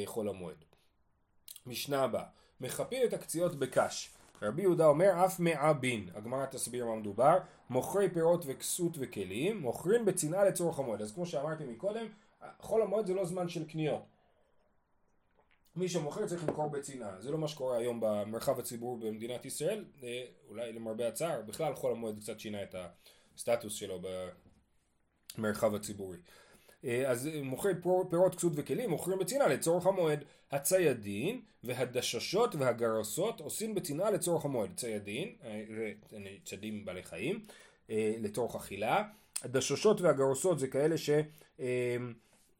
בחול 0.03 0.29
המועד. 0.29 0.65
משנה 1.65 2.03
הבאה, 2.03 2.25
מכפין 2.62 3.03
את 3.03 3.13
הקציעות 3.13 3.55
בקש. 3.55 4.14
רבי 4.47 4.62
יהודה 4.62 4.86
אומר 4.86 5.25
אף 5.25 5.39
מעבין, 5.39 6.10
הגמרא 6.15 6.45
תסביר 6.45 6.86
מה 6.86 6.95
מדובר, 6.95 7.38
מוכרי 7.69 8.10
פירות 8.10 8.43
וכסות 8.47 8.97
וכלים, 8.99 9.62
מוכרים 9.62 10.05
בצנעה 10.05 10.45
לצורך 10.45 10.79
המועד. 10.79 11.01
אז 11.01 11.12
כמו 11.12 11.25
שאמרתי 11.25 11.65
מקודם, 11.65 12.05
חול 12.60 12.81
המועד 12.81 13.05
זה 13.05 13.13
לא 13.13 13.25
זמן 13.25 13.49
של 13.49 13.65
קניות. 13.67 14.01
מי 15.75 15.89
שמוכר 15.89 16.27
צריך 16.27 16.43
למכור 16.47 16.69
בצנעה, 16.69 17.21
זה 17.21 17.31
לא 17.31 17.38
מה 17.38 17.47
שקורה 17.47 17.77
היום 17.77 17.99
במרחב 18.01 18.60
הציבור 18.60 18.97
במדינת 18.97 19.45
ישראל, 19.45 19.86
אה, 20.03 20.25
אולי 20.49 20.73
למרבה 20.73 21.08
הצער, 21.08 21.41
בכלל 21.41 21.75
חול 21.75 21.91
המועד 21.91 22.19
קצת 22.19 22.39
שינה 22.39 22.63
את 22.63 22.75
הסטטוס 23.36 23.73
שלו 23.73 24.01
במרחב 25.38 25.75
הציבורי. 25.75 26.17
אה, 26.85 27.11
אז 27.11 27.29
מוכר 27.43 27.69
פירות 28.09 28.35
כסות 28.35 28.53
וכלים, 28.55 28.89
מוכרים 28.89 29.19
בצנעה 29.19 29.47
לצורך 29.47 29.85
המועד. 29.85 30.23
הציידין 30.51 31.41
והדששות 31.63 32.55
והגרסות 32.55 33.41
עושים 33.41 33.75
בצנעה 33.75 34.11
לצורך 34.11 34.45
המועד. 34.45 34.69
ציידין, 34.75 35.29
אה, 35.43 35.63
צדים 36.43 36.85
בעלי 36.85 37.03
חיים, 37.03 37.45
לצורך 38.19 38.55
אכילה. 38.55 39.03
הדששות 39.43 40.01
והגרסות 40.01 40.59
זה 40.59 40.67
כאלה 40.67 40.95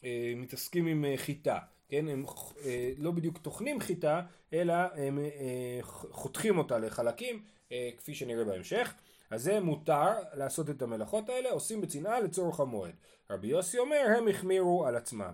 שמתעסקים 0.04 0.88
עם 0.88 1.06
חיטה. 1.16 1.60
כן, 1.90 2.08
הם 2.08 2.26
אה, 2.66 2.92
לא 2.98 3.12
בדיוק 3.12 3.38
טוחנים 3.38 3.80
חיטה, 3.80 4.22
אלא 4.54 4.74
הם 4.74 5.20
אה, 5.20 5.80
חותכים 6.12 6.58
אותה 6.58 6.80
לחלקים, 6.80 7.44
אה, 7.72 7.90
כפי 7.98 8.16
שנראה 8.16 8.44
בהמשך. 8.44 8.94
אז 9.30 9.44
זה 9.44 9.60
מותר 9.60 10.12
לעשות 10.34 10.70
את 10.70 10.82
המלאכות 10.82 11.30
האלה, 11.30 11.52
עושים 11.52 11.82
בצנעה 11.82 12.20
לצורך 12.20 12.60
המועד. 12.60 12.94
רבי 13.30 13.48
יוסי 13.48 13.80
אומר, 13.80 14.06
הם 14.18 14.28
החמירו 14.28 14.86
על 14.86 14.96
עצמם. 14.96 15.34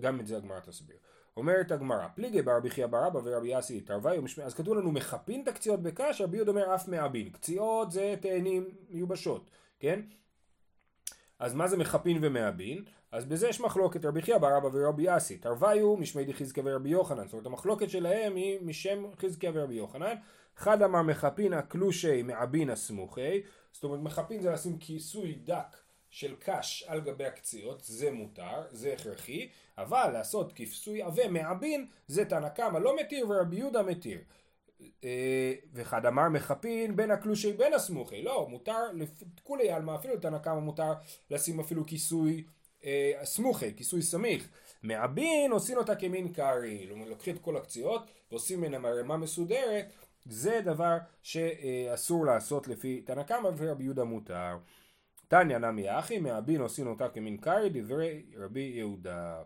גם 0.00 0.20
את 0.20 0.26
זה 0.26 0.36
הגמרא 0.36 0.60
תסביר. 0.60 0.96
אומרת 1.36 1.72
הגמרא, 1.72 2.08
פליגי 2.14 2.42
ברבי 2.42 2.70
חייא 2.70 2.86
ברבא 2.86 3.20
ורבי 3.24 3.48
יאסי 3.48 3.80
תרווי 3.80 4.18
ומשמע, 4.18 4.44
אז 4.44 4.54
כתוב 4.54 4.74
לנו 4.74 4.92
מחפין 4.92 5.42
את 5.42 5.48
הקציעות 5.48 5.82
בקש, 5.82 6.20
רבי 6.20 6.36
יהודה 6.36 6.50
אומר 6.50 6.74
אף 6.74 6.88
מעבין. 6.88 7.30
קציעות 7.30 7.90
זה 7.90 8.14
תאנים 8.20 8.68
מיובשות, 8.90 9.50
כן? 9.80 10.00
אז 11.38 11.54
מה 11.54 11.68
זה 11.68 11.76
מחפין 11.76 12.18
ומעבין? 12.24 12.84
אז 13.12 13.24
בזה 13.24 13.48
יש 13.48 13.60
מחלוקת 13.60 14.04
רבי 14.04 14.22
חייא 14.22 14.38
בר 14.38 14.56
אבא 14.56 14.68
ורבי 14.72 15.02
יאסי. 15.02 15.38
תרוויו 15.38 15.96
משמי 15.96 16.24
דחזקיה 16.24 16.62
ורבי 16.66 16.88
יוחנן. 16.88 17.24
זאת 17.24 17.32
אומרת 17.32 17.46
המחלוקת 17.46 17.90
שלהם 17.90 18.34
היא 18.34 18.58
משם 18.62 19.04
חזקיה 19.20 19.50
ורבי 19.54 19.74
יוחנן. 19.74 20.14
אחד 20.58 20.82
אמר 20.82 21.02
מחפין 21.02 21.52
הקלושי 21.52 22.22
מעבין 22.22 22.70
הסמוכי. 22.70 23.42
זאת 23.72 23.84
אומרת 23.84 24.00
מחפין 24.00 24.42
זה 24.42 24.50
לשים 24.50 24.78
כיסוי 24.78 25.34
דק 25.44 25.76
של 26.10 26.34
קש 26.38 26.84
על 26.86 27.00
גבי 27.00 27.24
הקציעות, 27.24 27.84
זה 27.84 28.10
מותר, 28.10 28.62
זה 28.70 28.92
הכרחי, 28.92 29.48
אבל 29.78 30.10
לעשות 30.12 30.52
כיסוי 30.52 31.02
עבה 31.02 31.28
מעבין 31.28 31.86
זה 32.08 32.24
תנא 32.24 32.48
קמא 32.48 32.78
לא 32.78 32.96
מתיר 32.96 33.26
ורבי 33.28 33.56
יהודה 33.56 33.82
מתיר. 33.82 34.20
אה, 35.04 35.54
ואחד 35.72 36.06
אמר 36.06 36.28
מחפין 36.28 36.96
בין 36.96 37.10
הקלושי 37.10 37.52
בין 37.52 37.74
הסמוכי, 37.74 38.22
לא, 38.22 38.46
מותר, 38.50 38.90
כולי 39.42 39.70
עלמא, 39.70 39.94
אפילו 39.94 40.14
לתנא 40.14 40.38
קמא 40.38 40.60
מותר 40.60 40.92
לשים 41.30 41.60
אפילו 41.60 41.86
כיסוי 41.86 42.44
אה, 42.84 43.12
סמוכי, 43.24 43.76
כיסוי 43.76 44.02
סמיך. 44.02 44.48
מעבין 44.82 45.52
עושים 45.52 45.78
אותה 45.78 45.94
כמין 45.94 46.32
קרעי, 46.32 46.86
לוקחים 46.86 47.36
את 47.36 47.40
כל 47.40 47.56
הקציעות 47.56 48.02
ועושים 48.30 48.60
ממנה 48.60 48.78
מרמה 48.78 49.16
מסודרת, 49.16 49.86
זה 50.26 50.60
דבר 50.64 50.96
שאסור 51.22 52.26
לעשות 52.26 52.68
לפי 52.68 53.00
תנא 53.00 53.22
קמא 53.22 53.50
ורבי 53.56 53.84
יהודה 53.84 54.04
מותר. 54.04 54.56
תניא 55.28 55.58
נמי 55.58 55.98
אחי, 55.98 56.18
מעבין 56.18 56.60
עושים 56.60 56.86
אותה 56.86 57.08
כמין 57.08 57.36
קרעי, 57.36 57.68
דברי 57.68 58.22
רבי 58.36 58.72
יהודה. 58.74 59.42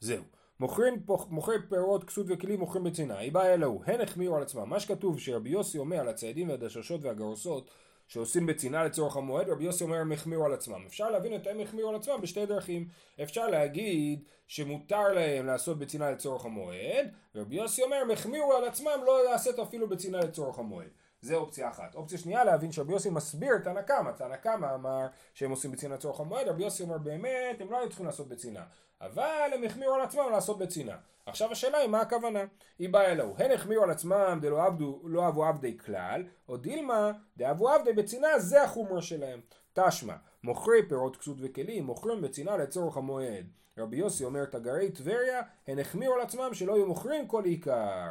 זהו. 0.00 0.22
מוכרים, 0.60 1.02
מוכרי 1.28 1.56
פירות, 1.68 2.04
כסות 2.04 2.26
וכלים 2.28 2.58
מוכרים 2.58 2.84
בצנעה, 2.84 3.18
היא 3.18 3.32
באה 3.32 3.54
אלוהו, 3.54 3.82
הן 3.86 4.00
החמיאו 4.00 4.36
על 4.36 4.42
עצמם. 4.42 4.68
מה 4.68 4.80
שכתוב 4.80 5.20
שרבי 5.20 5.50
יוסי 5.50 5.78
אומר 5.78 6.00
על 6.00 6.08
הציידים 6.08 6.48
והדששות 6.48 7.04
והגרוסות 7.04 7.70
שעושים 8.08 8.46
בצנעה 8.46 8.84
לצורך 8.84 9.16
המועד, 9.16 9.48
רבי 9.48 9.64
יוסי 9.64 9.84
אומר 9.84 9.96
הם 9.96 10.12
החמיאו 10.12 10.44
על 10.44 10.52
עצמם. 10.52 10.84
אפשר 10.86 11.10
להבין 11.10 11.34
את 11.34 11.46
הם 11.46 11.60
החמיאו 11.60 11.88
על 11.88 11.94
עצמם 11.94 12.20
בשתי 12.22 12.46
דרכים. 12.46 12.88
אפשר 13.22 13.46
להגיד 13.46 14.24
שמותר 14.46 15.08
להם 15.08 15.46
לעשות 15.46 15.78
בצנעה 15.78 16.10
לצורך 16.10 16.44
המועד, 16.44 17.10
ורבי 17.34 17.56
יוסי 17.56 17.82
אומר 17.82 17.96
הם 17.96 18.10
החמיאו 18.10 18.52
על 18.52 18.64
עצמם 18.64 19.00
לא 19.06 19.24
לעשות 19.24 19.58
אפילו 19.58 19.88
בצנעה 19.88 20.20
לצורך 20.24 20.58
המועד. 20.58 20.90
זה 21.22 21.36
אופציה 21.36 21.68
אחת. 21.68 21.94
אופציה 21.94 22.18
שנייה 22.18 22.44
להבין 22.44 22.72
שרבי 22.72 22.92
יוסי 22.92 23.10
מסביר 23.10 23.56
את 23.56 23.66
הנקמה, 23.66 24.12
תנא 24.12 24.36
קמא 24.36 24.74
אמר 24.74 25.06
שהם 25.34 25.50
עושים 25.50 25.72
בצנעה 25.72 25.94
לצורך 25.94 26.20
המועד, 26.20 26.48
רבי 26.48 26.62
יוסי 26.62 26.82
אומר 26.82 26.98
באמת 26.98 27.60
הם 27.60 27.70
לא 27.70 27.78
היו 27.78 27.88
צריכים 27.88 28.06
לעשות 28.06 28.28
בצנעה. 28.28 28.64
אבל 29.00 29.50
הם 29.54 29.64
החמיאו 29.64 29.94
על 29.94 30.00
עצמם 30.00 30.26
לעשות 30.32 30.58
בצנעה. 30.58 30.96
עכשיו 31.26 31.52
השאלה 31.52 31.78
היא 31.78 31.88
מה 31.88 32.00
הכוונה. 32.00 32.44
היא 32.78 32.88
באה 32.88 33.12
אלוהו. 33.12 33.34
הן 33.38 33.50
החמיאו 33.50 33.82
על 33.82 33.90
עצמם 33.90 34.38
דלא 34.42 34.66
עבדו, 34.66 35.00
לא 35.04 35.28
אבו 35.28 35.44
עבדי 35.44 35.78
כלל, 35.78 36.24
או 36.48 36.56
דילמה 36.56 37.12
דאבו 37.36 37.68
עבדי 37.68 37.92
בצנעה 37.92 38.38
זה 38.38 38.62
החומרה 38.62 39.02
שלהם. 39.02 39.40
תא 39.72 39.84
שמע, 39.84 40.14
מוכרי 40.42 40.88
פירות 40.88 41.16
כסות 41.16 41.36
וכלים, 41.40 41.84
מוכרים 41.84 42.20
בצנעה 42.20 42.56
לצורך 42.56 42.96
המועד. 42.96 43.46
רבי 43.78 43.96
יוסי 43.96 44.24
אומר 44.24 44.44
תגרי 44.44 44.90
טבריה, 44.90 45.42
הן 45.68 45.78
החמירו 45.78 46.14
על 46.14 46.20
עצמם 46.20 46.54
שלא 46.54 46.72
יהיו 46.72 46.86
מוכרים 46.86 47.26
כל 47.26 47.44
עיקר. 47.44 48.08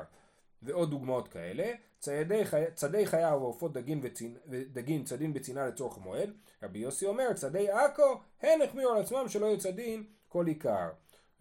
ועוד 0.63 0.89
דוגמאות 0.89 1.27
כאלה, 1.27 1.71
ציידי 1.99 2.45
חי... 2.45 2.63
צדי 2.73 3.05
חיה 3.05 3.35
ועופות 3.35 3.73
דגין, 3.73 3.99
וצינ... 4.03 4.35
דגין 4.47 5.03
צדין 5.03 5.33
בצנעה 5.33 5.67
לצורך 5.67 5.97
המועד, 5.97 6.29
רבי 6.63 6.79
יוסי 6.79 7.05
אומר 7.05 7.33
צדי 7.33 7.69
עכו 7.69 8.19
הן 8.41 8.61
החמירו 8.61 8.89
על 8.89 9.01
עצמם 9.01 9.25
שלא 9.27 9.45
יהיו 9.45 9.59
צדין 9.59 10.03
כל 10.27 10.47
עיקר. 10.47 10.89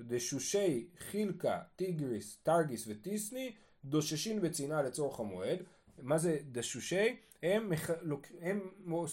דשושי 0.00 0.88
חילקא, 0.98 1.60
טיגריס, 1.76 2.38
טרגיס 2.42 2.84
וטיסני 2.88 3.52
דוששין 3.84 4.40
בצנעה 4.40 4.82
לצורך 4.82 5.20
המועד. 5.20 5.58
מה 5.98 6.18
זה 6.18 6.38
דשושי? 6.52 7.16
הם, 7.42 7.70
מח... 7.70 7.90
הם 8.40 8.60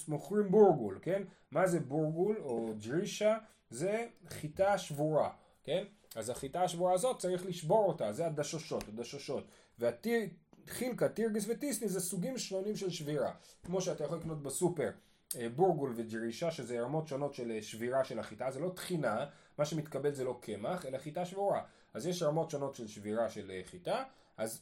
מוכרים 0.08 0.52
בורגול, 0.52 1.00
כן? 1.02 1.24
מה 1.52 1.67
זה 1.67 1.80
בורגול 1.80 2.38
או 2.39 2.74
ג'רישה? 2.88 3.38
זה 3.70 4.06
חיטה 4.28 4.78
שבורה, 4.78 5.30
כן? 5.63 5.86
אז 6.15 6.30
החיטה 6.30 6.63
השבורה 6.63 6.93
הזאת 6.93 7.20
צריך 7.20 7.46
לשבור 7.46 7.86
אותה, 7.86 8.13
זה 8.13 8.26
הדשושות, 8.26 8.84
הדשושות. 8.88 9.43
והחילקה, 9.80 11.10
טירגיס 11.10 11.46
וטיסני 11.48 11.90
זה 11.90 12.00
סוגים 12.00 12.38
שונים 12.38 12.76
של 12.76 12.90
שבירה. 12.90 13.32
כמו 13.66 13.82
שאתה 13.82 14.04
יכול 14.04 14.18
לקנות 14.18 14.44
בסופר 14.44 14.90
אה, 15.36 15.50
בורגול 15.50 15.94
וג'רישה, 15.96 16.52
שזה 16.52 16.82
רמות 16.82 17.08
שונות 17.08 17.34
של 17.34 17.52
אה, 17.52 17.62
שבירה 17.62 18.04
של 18.04 18.20
החיטה, 18.20 18.52
זה 18.52 18.60
לא 18.60 18.70
טחינה, 18.76 19.26
מה 19.58 19.66
שמתקבל 19.66 20.13
זה 20.13 20.24
לא 20.24 20.40
קמח, 20.42 20.86
אלא 20.86 20.98
חיטה 20.98 21.26
שבורה. 21.26 21.62
אז 21.94 22.08
יש 22.08 22.24
רמות 22.24 22.52
שונות 22.52 22.76
של 22.76 22.88
שבירה 22.88 23.30
של 23.30 23.52
אה, 23.52 23.62
חיטה, 23.66 24.04
אז 24.38 24.62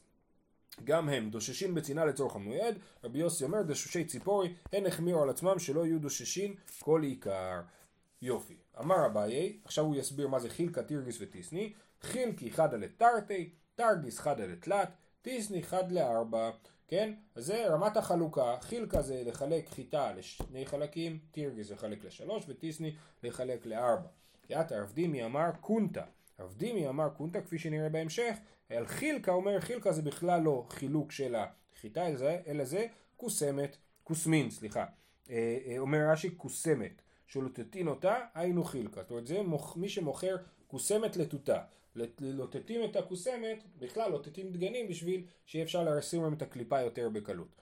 גם 0.84 1.10
הם 1.10 1.30
דוששים 1.30 1.76
בצנעה 1.76 2.06
לצורך 2.06 2.36
המועד, 2.36 2.78
רבי 3.04 3.20
יוסי 3.20 3.44
אומר 3.44 3.62
דשושי 3.62 4.06
ציפורי, 4.06 4.54
הן 4.74 4.86
החמיאו 4.86 5.24
על 5.24 5.30
עצמם 5.30 5.60
שלא 5.60 5.86
יהיו 5.86 6.00
דוששים 6.00 6.56
כל 6.80 7.04
עיקר. 7.04 7.62
יופי. 8.22 8.58
אמר 8.80 9.06
אביי, 9.06 9.60
עכשיו 9.66 9.86
הוא 9.86 9.96
יסביר 9.96 10.28
מה 10.28 10.40
זה 10.40 10.50
חילקה, 10.50 10.84
טירגיס 10.84 11.18
וטיסני, 11.22 11.74
חילקי 12.02 12.52
חדא 12.52 12.78
לתרתי, 12.78 13.50
תרגיס 13.76 14.20
חדא 14.20 14.46
לתלת, 14.46 14.90
טיסני 15.26 15.64
חד 15.64 15.92
לארבע. 15.92 16.52
כן? 16.88 17.14
אז 17.36 17.46
זה 17.46 17.68
רמת 17.68 17.98
החלוקה, 17.98 18.58
חילקה 18.62 19.02
זה 19.02 19.24
לחלק 19.26 19.70
חיטה 19.70 20.14
לשני 20.14 20.66
חלקים, 20.66 21.20
טירגס 21.32 21.72
לחלק 21.72 22.04
לשלוש 22.06 22.44
וטיסני 22.48 22.96
לחלק 23.24 23.66
לארבע. 23.66 24.08
יאת 24.50 24.72
הרב 24.72 24.92
דימי 24.92 25.26
אמר 25.26 25.52
קונטה, 25.62 26.04
רב 26.40 26.54
דימי 26.58 26.88
אמר 26.88 27.10
קונטה 27.10 27.42
כפי 27.42 27.60
שנראה 27.60 27.90
בהמשך, 27.90 28.36
על 28.70 28.88
חילקה 28.88 29.32
אומר 29.32 29.60
חילקה 29.60 29.92
זה 29.92 30.02
בכלל 30.02 30.42
לא 30.42 30.66
חילוק 30.70 31.12
של 31.12 31.36
החיטה 31.36 32.06
אלא 32.48 32.64
זה 32.64 32.88
כוסמת, 33.18 33.78
כוסמין 34.04 34.52
סליחה, 34.52 34.86
אה, 35.30 35.58
אה, 35.68 35.78
אומר 35.78 36.10
רש"י 36.12 36.38
כוסמת, 36.38 37.02
שלוטטין 37.28 37.88
אותה 37.88 38.16
היינו 38.34 38.64
חילקה, 38.64 39.02
זאת 39.02 39.12
אומרת 39.12 39.28
זה 39.28 39.42
מי 39.76 39.90
שמוכר 39.90 40.36
כוסמת 40.68 41.18
לטוטה 41.18 41.64
לוטטים 42.20 42.84
את 42.84 42.96
הכוסמת, 42.96 43.64
בכלל 43.80 44.12
לוטטים 44.12 44.52
דגנים 44.52 44.88
בשביל 44.88 45.26
שיהיה 45.46 45.66
אפשר 45.66 45.84
לשים 45.84 46.24
להם 46.24 46.34
את 46.34 46.42
הקליפה 46.42 46.82
יותר 46.82 47.10
בקלות. 47.10 47.62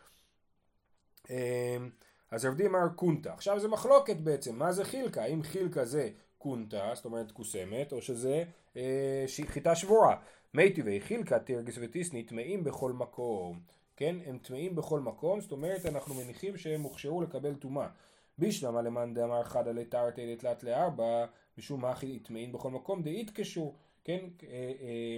אמ, 1.30 1.90
אז 2.32 2.46
רב 2.46 2.62
אמר 2.62 2.90
קונטה. 2.96 3.34
עכשיו 3.34 3.60
זה 3.60 3.68
מחלוקת 3.68 4.16
בעצם, 4.16 4.56
מה 4.56 4.72
זה 4.72 4.86
חילקה? 4.86 5.24
האם 5.24 5.44
חילקה 5.44 5.86
זה 5.86 6.10
קונטה, 6.38 6.92
זאת 6.96 7.06
אומרת 7.06 7.32
קוסמת, 7.32 7.94
או 7.94 8.02
שזה 8.02 8.44
אה, 8.78 9.26
חיטה 9.46 9.76
שבורה. 9.76 10.16
מי 10.54 10.74
טבעי 10.74 11.02
חילקה 11.02 11.40
תרגס 11.40 11.78
וטיסני 11.82 12.24
טמאים 12.24 12.64
בכל 12.64 12.92
מקום. 12.92 13.60
כן, 13.96 14.16
הם 14.26 14.38
טמאים 14.38 14.76
בכל 14.76 15.00
מקום, 15.00 15.42
זאת 15.42 15.52
אומרת 15.52 15.86
אנחנו 15.86 16.16
מניחים 16.16 16.58
שהם 16.58 16.82
הוכשרו 16.82 17.22
לקבל 17.22 17.54
טומאה. 17.54 17.88
בישלמה 18.38 18.82
למאן 18.82 19.14
דאמר 19.14 19.44
חדא 19.44 19.72
לתרתי 19.72 20.34
לתלת 20.34 20.64
לארבע, 20.64 21.26
משום 21.58 21.82
מה 21.82 21.94
טמאים 22.24 22.52
בכל 22.52 22.72
מקום 22.72 23.04
דאית 23.04 23.30
קשור, 23.30 23.76
כן, 24.04 24.26
אה, 24.44 24.74
אה, 24.82 25.18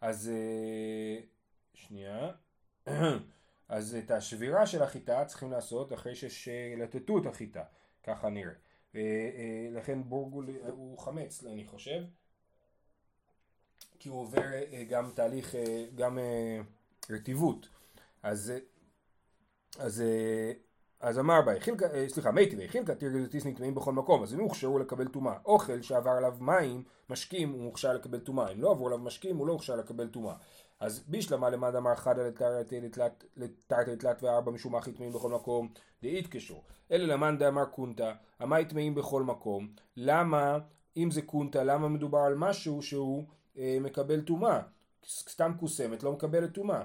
אז 0.00 0.30
שנייה, 1.74 2.30
אז 3.68 3.94
את 3.94 4.10
השבירה 4.10 4.66
של 4.66 4.82
החיטה 4.82 5.24
צריכים 5.24 5.50
לעשות 5.50 5.92
אחרי 5.92 6.14
ששלטטו 6.14 7.18
את 7.18 7.26
החיטה, 7.26 7.64
ככה 8.02 8.28
נראה. 8.30 8.54
לכן 9.72 10.02
בורגול 10.04 10.50
הוא 10.68 10.98
חמץ, 10.98 11.44
אני 11.44 11.66
חושב, 11.66 12.04
כי 13.98 14.08
הוא 14.08 14.20
עובר 14.20 14.42
גם 14.88 15.10
תהליך, 15.14 15.54
גם 15.94 16.18
רטיבות. 17.10 17.68
אז, 18.22 18.52
אז, 19.78 20.02
אז 21.02 21.18
אמר 21.18 21.42
בה, 21.42 21.60
חילקה, 21.60 21.86
סליחה, 22.08 22.30
מי 22.30 22.50
טבעי, 22.50 22.68
חילקה 22.68 22.94
תרגזוטיס 22.94 23.46
נטמעים 23.46 23.74
בכל 23.74 23.92
מקום, 23.92 24.22
אז 24.22 24.34
אם 24.34 24.40
הוכשרו 24.40 24.78
לקבל 24.78 25.08
טומאה. 25.08 25.34
אוכל 25.44 25.82
שעבר 25.82 26.10
עליו 26.10 26.36
מים, 26.40 26.82
משקים, 27.10 27.52
הוא 27.52 27.64
הוכשר 27.64 27.92
לקבל 27.92 28.18
טומאה. 28.18 28.52
אם 28.52 28.62
לא 28.62 28.70
עברו 28.70 28.86
עליו 28.86 28.98
משקים, 28.98 29.36
הוא 29.36 29.46
לא 29.46 29.52
הוכשר 29.52 29.76
לקבל 29.76 30.08
טומאה. 30.08 30.34
אז 30.80 31.04
בישלמה 31.08 31.50
למד 31.50 31.74
אמר 31.74 31.94
חדא 31.94 32.22
לתרתי 32.22 32.80
לתלת 33.36 34.22
וארבע 34.22 34.52
משום 34.52 34.76
אחי 34.76 34.92
טמאים 34.92 35.12
בכל 35.12 35.30
מקום 35.30 35.68
דאית 36.02 36.26
קשור. 36.26 36.64
אלה 36.92 37.14
למאן 37.14 37.38
דאמר 37.38 37.64
קונטה, 37.64 38.12
המאי 38.38 38.64
טמאים 38.64 38.94
בכל 38.94 39.22
מקום. 39.22 39.68
למה, 39.96 40.58
אם 40.96 41.10
זה 41.10 41.22
קונטה, 41.22 41.64
למה 41.64 41.88
מדובר 41.88 42.18
על 42.18 42.34
משהו 42.34 42.82
שהוא 42.82 43.24
אה, 43.58 43.78
מקבל 43.80 44.20
טומאה? 44.20 44.60
סתם 45.06 45.52
קוסמת 45.60 46.02
לא 46.02 46.12
מקבלת 46.12 46.52
טומאה. 46.52 46.82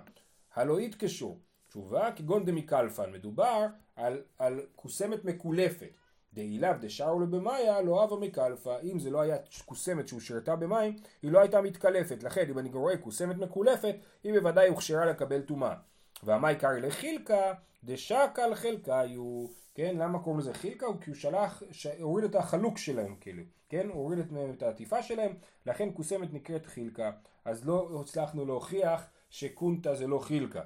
הלא 0.55 0.79
יתקשו. 0.79 1.37
תשובה 1.77 2.11
כגון 2.11 2.45
דמיקלפן, 2.45 3.11
מדובר 3.11 3.67
על, 3.95 4.21
על 4.39 4.61
קוסמת 4.75 5.25
מקולפת. 5.25 5.89
דאילאו 6.33 6.71
דשארו 6.81 7.19
לבמאיה 7.19 7.81
לא 7.81 8.03
אבה 8.03 8.15
מקלפה. 8.15 8.79
אם 8.79 8.99
זה 8.99 9.09
לא 9.09 9.21
היה 9.21 9.37
קוסמת 9.65 10.07
שהושרתה 10.07 10.55
במים, 10.55 10.95
היא 11.21 11.31
לא 11.31 11.39
הייתה 11.39 11.61
מתקלפת. 11.61 12.23
לכן 12.23 12.49
אם 12.49 12.59
אני 12.59 12.69
רואה 12.73 12.97
קוסמת 12.97 13.35
מקולפת, 13.35 13.95
היא 14.23 14.33
בוודאי 14.33 14.67
הוכשרה 14.67 15.05
לקבל 15.05 15.41
טומאה. 15.41 15.75
והמאי 16.23 16.55
קרעי 16.55 16.81
לחילקה 16.81 17.53
דשקל 17.83 18.55
חלקיו. 18.55 19.45
כן, 19.75 19.95
למה 19.97 20.19
קוראים 20.19 20.39
לזה 20.39 20.53
חילקה? 20.53 20.85
כי 21.01 21.09
הוא 21.09 21.17
שלח, 21.17 21.63
הוריד 21.99 22.25
את 22.25 22.35
החלוק 22.35 22.77
שלהם 22.77 23.15
כאילו. 23.21 23.43
כן, 23.69 23.87
הוא 23.89 24.01
הוריד 24.01 24.19
את 24.57 24.63
העטיפה 24.63 25.03
שלהם, 25.03 25.33
לכן 25.65 25.91
קוסמת 25.91 26.33
נקראת 26.33 26.65
חילקה. 26.65 27.11
אז 27.45 27.65
לא 27.65 28.01
הצלחנו 28.01 28.45
להוכיח 28.45 29.07
שקונטה 29.29 29.95
זה 29.95 30.07
לא 30.07 30.19
חילקה. 30.19 30.61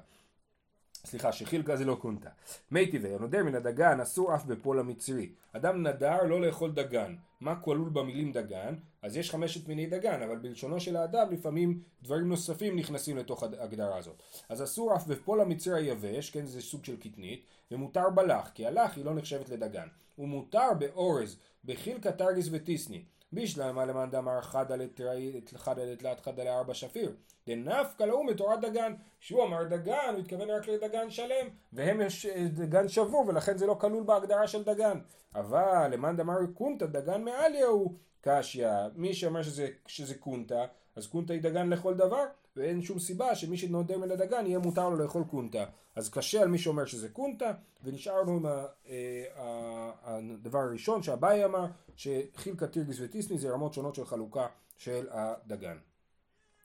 סליחה, 1.06 1.32
שחילקה 1.32 1.76
זה 1.76 1.84
לא 1.84 1.94
קונטה. 1.94 2.28
מי 2.70 2.90
טבעי, 2.90 3.14
הנודר 3.14 3.44
מן 3.44 3.54
הדגן 3.54 4.00
אסור 4.00 4.34
אף 4.34 4.44
בפול 4.44 4.78
המצרי. 4.78 5.32
אדם 5.52 5.86
נדר 5.86 6.22
לא 6.22 6.40
לאכול 6.40 6.72
דגן. 6.72 7.16
מה 7.40 7.60
כלול 7.60 7.88
במילים 7.88 8.32
דגן? 8.32 8.74
אז 9.02 9.16
יש 9.16 9.30
חמשת 9.30 9.68
מיני 9.68 9.86
דגן, 9.86 10.22
אבל 10.22 10.36
בלשונו 10.36 10.80
של 10.80 10.96
האדם 10.96 11.30
לפעמים 11.30 11.80
דברים 12.02 12.28
נוספים 12.28 12.76
נכנסים 12.76 13.16
לתוך 13.16 13.42
ההגדרה 13.42 13.98
הזאת. 13.98 14.22
אז 14.48 14.62
אסור 14.62 14.96
אף 14.96 15.06
בפול 15.06 15.40
המצרי 15.40 15.80
היבש, 15.80 16.30
כן, 16.30 16.46
זה 16.46 16.62
סוג 16.62 16.84
של 16.84 16.96
קטנית, 16.96 17.44
ומותר 17.70 18.10
בלח, 18.10 18.50
כי 18.54 18.66
הלח 18.66 18.96
היא 18.96 19.04
לא 19.04 19.14
נחשבת 19.14 19.48
לדגן. 19.48 19.88
ומותר 20.18 20.68
באורז, 20.78 21.38
בחילקה 21.64 22.12
תרגיס 22.12 22.48
וטיסני. 22.52 23.04
בישלמה 23.32 23.84
למאן 23.84 24.10
דאמר 24.10 24.40
חדא 24.40 24.76
לתלת 24.76 26.20
חדא 26.20 26.42
לארבע 26.42 26.74
שפיר. 26.74 27.12
דנפקא 27.46 28.04
להוא 28.04 28.26
מתורת 28.26 28.60
דגן. 28.60 28.94
כשהוא 29.20 29.44
אמר 29.44 29.64
דגן, 29.64 30.10
הוא 30.12 30.18
התכוון 30.18 30.50
רק 30.50 30.68
לדגן 30.68 31.10
שלם, 31.10 31.48
והם 31.72 32.00
יש 32.00 32.26
אה, 32.26 32.46
דגן 32.48 32.88
שבור, 32.88 33.24
ולכן 33.28 33.58
זה 33.58 33.66
לא 33.66 33.76
כלול 33.80 34.02
בהגדרה 34.02 34.46
של 34.46 34.62
דגן. 34.64 34.98
אבל 35.34 35.88
למאן 35.92 36.16
דאמר 36.16 36.38
קונטה 36.54 36.86
דגן 36.86 37.22
מעליה 37.22 37.66
הוא 37.66 37.94
קשיא. 38.20 38.68
מי 38.94 39.14
שאומר 39.14 39.42
שזה, 39.42 39.68
שזה 39.86 40.14
קונטה, 40.14 40.64
אז 40.96 41.06
קונטה 41.06 41.32
היא 41.32 41.42
דגן 41.42 41.70
לכל 41.70 41.94
דבר, 41.94 42.24
ואין 42.56 42.82
שום 42.82 42.98
סיבה 42.98 43.34
שמי 43.34 43.56
שנודר 43.56 43.98
מן 43.98 44.10
הדגן 44.10 44.46
יהיה 44.46 44.58
מותר 44.58 44.88
לו 44.88 44.96
לאכול 44.96 45.24
קונטה. 45.30 45.64
אז 45.96 46.08
קשה 46.08 46.42
על 46.42 46.48
מי 46.48 46.58
שאומר 46.58 46.84
שזה 46.84 47.08
קונטה, 47.08 47.52
ונשארנו 47.84 48.32
עם 48.32 48.46
אה, 48.46 49.90
הדבר 50.02 50.58
הראשון 50.58 51.02
שאביי 51.02 51.44
אמר, 51.44 51.66
שחילקה 51.96 52.66
טירגיס 52.66 52.96
וטיסני 53.00 53.38
זה 53.38 53.50
רמות 53.50 53.74
שונות 53.74 53.94
של 53.94 54.06
חלוקה 54.06 54.46
של 54.76 55.06
הדגן, 55.10 55.76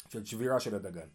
של 0.10 0.26
שבירה 0.26 0.60
של 0.60 0.76
הדגן. 0.76 1.08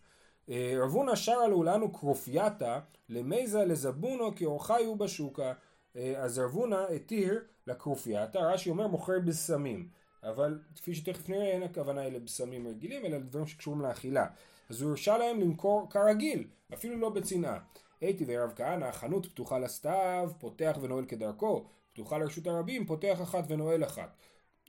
אה, 0.49 0.75
רבונה 0.79 1.17
שרה 1.17 1.49
לו 1.49 1.63
לנו 1.63 1.93
כרופייתא 1.93 2.79
למייזה 3.09 3.65
לזבונו 3.65 4.35
כי 4.37 4.45
אורחיו 4.45 4.97
בשוקה. 4.97 5.53
אה, 5.97 6.15
אז 6.17 6.39
רבונה 6.39 6.85
התיר 6.85 7.41
לכרופייתא, 7.67 8.39
רש"י 8.39 8.71
אומר 8.71 8.87
מוכר 8.87 9.19
בשמים. 9.25 9.89
אבל 10.23 10.59
כפי 10.77 10.95
שתכף 10.95 11.29
נראה 11.29 11.51
אין 11.51 11.63
הכוונה 11.63 12.01
היא 12.01 12.13
לבשמים 12.13 12.69
רגילים 12.69 13.07
אלא 13.07 13.17
לדברים 13.17 13.47
שקשורים 13.47 13.81
לאכילה. 13.81 14.27
אז 14.73 14.83
הוא 14.83 14.91
הרשה 14.91 15.19
להם 15.19 15.41
למכור 15.41 15.91
כרגיל, 15.91 16.45
אפילו 16.75 16.97
לא 16.97 17.09
בצנעה. 17.09 17.59
הייתי 18.01 18.25
ורב 18.29 18.53
כהנא, 18.57 18.85
החנות 18.85 19.27
פתוחה 19.27 19.59
לסתיו, 19.59 20.31
פותח 20.39 20.79
ונועל 20.83 21.05
כדרכו, 21.05 21.65
פתוחה 21.93 22.19
לרשות 22.19 22.47
הרבים, 22.47 22.87
פותח 22.87 23.19
אחת 23.23 23.45
ונועל 23.49 23.85
אחת. 23.85 24.17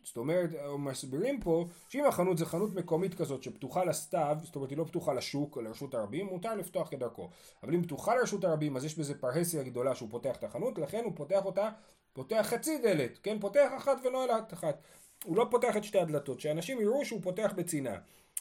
זאת 0.03 0.17
אומרת, 0.17 0.49
מסבירים 0.79 1.41
פה 1.41 1.67
שאם 1.89 2.05
החנות 2.05 2.37
זה 2.37 2.45
חנות 2.45 2.75
מקומית 2.75 3.13
כזאת 3.13 3.43
שפתוחה 3.43 3.85
לסתיו, 3.85 4.37
זאת 4.43 4.55
אומרת 4.55 4.69
היא 4.69 4.77
לא 4.77 4.83
פתוחה 4.83 5.13
לשוק 5.13 5.57
לרשות 5.57 5.93
הרבים, 5.93 6.25
מותר 6.25 6.55
לפתוח 6.55 6.89
כדרכו. 6.89 7.29
אבל 7.63 7.73
אם 7.73 7.83
פתוחה 7.83 8.15
לרשות 8.15 8.43
הרבים 8.43 8.75
אז 8.75 8.85
יש 8.85 8.97
בזה 8.97 9.19
פרהסיה 9.19 9.63
גדולה 9.63 9.95
שהוא 9.95 10.09
פותח 10.11 10.35
את 10.35 10.43
החנות, 10.43 10.77
לכן 10.77 11.03
הוא 11.03 11.13
פותח 11.15 11.45
אותה, 11.45 11.69
פותח 12.13 12.45
חצי 12.49 12.77
דלת, 12.77 13.19
כן? 13.23 13.39
פותח 13.39 13.71
אחת 13.77 13.97
ונועל 14.05 14.29
אחת. 14.53 14.81
הוא 15.23 15.37
לא 15.37 15.47
פותח 15.51 15.77
את 15.77 15.83
שתי 15.83 15.99
הדלתות, 15.99 16.39
שאנשים 16.39 16.81
יראו 16.81 17.05
שהוא 17.05 17.21
פותח 17.23 17.53
בצנעה. 17.55 17.97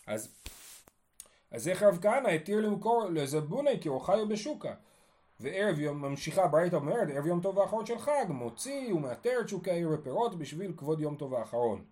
אז, 0.07 0.29
אז 1.53 1.69
איך 1.69 1.83
רב 1.83 1.99
כהנא 2.03 2.29
התיר 2.29 2.61
למכור 2.61 3.07
לזבוני 3.11 3.81
כי 3.81 3.89
הוא 3.89 4.01
חי 4.01 4.23
בשוקה. 4.29 4.75
וערב 5.41 5.79
יום, 5.79 6.03
ממשיכה 6.03 6.49
ברייתא 6.49 6.77
אומרת, 6.77 7.09
ערב 7.11 7.27
יום 7.27 7.41
טוב 7.41 7.59
האחרון 7.59 7.87
של 7.87 7.99
חג, 7.99 8.25
מוציא 8.29 8.93
ומאתר 8.95 9.41
את 9.41 9.49
שוקי 9.49 9.71
העיר 9.71 9.89
בפירות 9.89 10.39
בשביל 10.39 10.73
כבוד 10.77 11.01
יום 11.01 11.17
טוב 11.17 11.35
האחרון. 11.35 11.85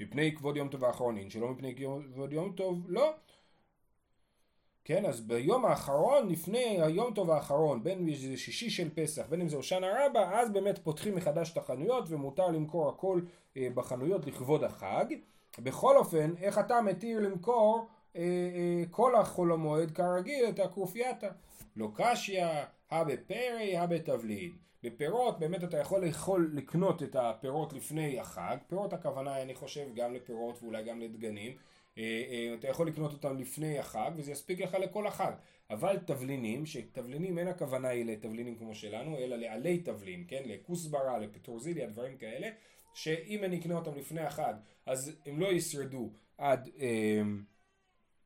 מפני 0.00 0.36
כבוד 0.36 0.56
יום 0.56 0.68
טוב 0.68 0.84
האחרון 0.84 1.16
אין, 1.16 1.30
שלא 1.30 1.48
מפני 1.48 1.74
כבוד 2.12 2.32
יום 2.32 2.52
טוב, 2.52 2.86
לא. 2.88 3.14
כן, 4.84 5.06
אז 5.06 5.20
ביום 5.20 5.64
האחרון, 5.64 6.28
לפני 6.28 6.82
היום 6.82 7.14
טוב 7.14 7.30
האחרון, 7.30 7.82
בין 7.82 7.98
אם 7.98 8.14
זה 8.14 8.36
שישי 8.36 8.70
של 8.70 8.88
פסח, 8.94 9.26
בין 9.28 9.40
אם 9.40 9.48
זה 9.48 9.56
הושענא 9.56 9.86
רבה, 9.86 10.40
אז 10.40 10.50
באמת 10.50 10.78
פותחים 10.78 11.14
מחדש 11.14 11.52
את 11.52 11.56
החנויות 11.56 12.04
ומותר 12.08 12.46
למכור 12.48 12.88
הכל 12.88 13.20
אה, 13.56 13.68
בחנויות 13.74 14.26
לכבוד 14.26 14.64
החג. 14.64 15.04
בכל 15.58 15.96
אופן, 15.96 16.34
איך 16.40 16.58
אתה 16.58 16.82
מתיר 16.82 17.20
למכור 17.20 17.88
כל 18.90 19.14
החול 19.14 19.52
המועד 19.52 19.90
כרגיל 19.90 20.48
את 20.48 20.58
הכרופייתא? 20.60 21.28
לא 21.76 21.90
קשיא, 21.94 22.44
הא 22.90 23.04
בפרי, 23.04 23.76
הא 23.76 23.86
בתבלין. 23.86 24.52
בפירות 24.82 25.38
באמת 25.38 25.64
אתה 25.64 25.78
יכול 25.78 26.04
לאכול, 26.04 26.50
לקנות 26.54 27.02
את 27.02 27.16
הפירות 27.16 27.72
לפני 27.72 28.20
החג, 28.20 28.56
פירות 28.68 28.92
הכוונה 28.92 29.42
אני 29.42 29.54
חושב 29.54 29.86
גם 29.94 30.14
לפירות 30.14 30.62
ואולי 30.62 30.84
גם 30.84 31.00
לדגנים, 31.00 31.52
אה, 31.98 32.02
אה, 32.02 32.54
אתה 32.54 32.68
יכול 32.68 32.86
לקנות 32.86 33.12
אותם 33.12 33.38
לפני 33.38 33.78
החג 33.78 34.10
וזה 34.16 34.32
יספיק 34.32 34.60
לך 34.60 34.74
לכל 34.74 35.06
החג. 35.06 35.32
אבל 35.70 35.98
תבלינים, 35.98 36.66
שתבלינים 36.66 37.38
אין 37.38 37.48
הכוונה 37.48 37.88
היא 37.88 38.04
לתבלינים 38.04 38.56
כמו 38.56 38.74
שלנו, 38.74 39.18
אלא 39.18 39.36
לעלי 39.36 39.78
תבלין, 39.78 40.24
כן? 40.28 40.42
לכוסברה, 40.46 41.18
לפטורזיליה, 41.18 41.86
דברים 41.86 42.16
כאלה, 42.16 42.48
שאם 42.94 43.44
אני 43.44 43.58
אקנה 43.58 43.74
אותם 43.74 43.94
לפני 43.94 44.20
החג, 44.20 44.54
אז 44.86 45.16
הם 45.26 45.40
לא 45.40 45.46
ישרדו 45.46 46.10
עד, 46.38 46.68
אה, 46.80 47.22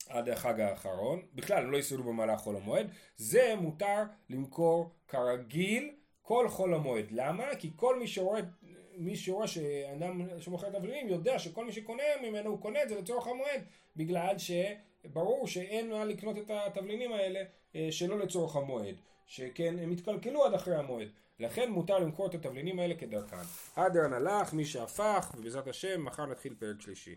עד 0.08 0.28
החג 0.28 0.60
האחרון, 0.60 1.22
בכלל 1.34 1.64
הם 1.64 1.70
לא 1.70 1.76
ישרדו 1.76 2.02
במהלך 2.02 2.40
חול 2.40 2.56
המועד, 2.56 2.90
זה 3.16 3.54
מותר 3.60 4.02
למכור 4.30 4.90
כרגיל 5.08 5.94
כל 6.22 6.48
חול 6.48 6.74
המועד. 6.74 7.06
למה? 7.10 7.44
כי 7.58 7.70
כל 7.76 7.98
מי 7.98 8.06
שרואה 8.06 8.40
מי 8.98 9.16
שרואה 9.16 9.46
שאדם 9.46 10.40
שמוכר 10.40 10.70
תבלינים 10.70 11.08
יודע 11.08 11.38
שכל 11.38 11.64
מי 11.64 11.72
שקונה 11.72 12.02
ממנו 12.22 12.50
הוא 12.50 12.60
קונה 12.60 12.82
את 12.82 12.88
זה 12.88 12.98
לצורך 13.00 13.26
המועד 13.26 13.64
בגלל 13.96 14.34
שברור 14.38 15.46
שאין 15.46 15.90
מה 15.90 16.04
לקנות 16.04 16.38
את 16.38 16.50
התבלינים 16.50 17.12
האלה 17.12 17.40
אה, 17.76 17.88
שלא 17.90 18.18
לצורך 18.18 18.56
המועד 18.56 18.94
שכן 19.26 19.78
הם 19.78 19.92
יתקלקלו 19.92 20.44
עד 20.44 20.54
אחרי 20.54 20.76
המועד 20.76 21.08
לכן 21.40 21.70
מותר 21.70 21.98
למכור 21.98 22.26
את 22.26 22.34
התבלינים 22.34 22.78
האלה 22.78 22.94
כדרכן. 22.94 23.36
אדרן 23.74 24.12
הלך, 24.12 24.52
מי 24.52 24.64
שהפך, 24.64 25.34
ובעזרת 25.38 25.68
השם 25.68 26.04
מחר 26.04 26.26
נתחיל 26.26 26.54
פרק 26.58 26.80
שלישי. 26.80 27.16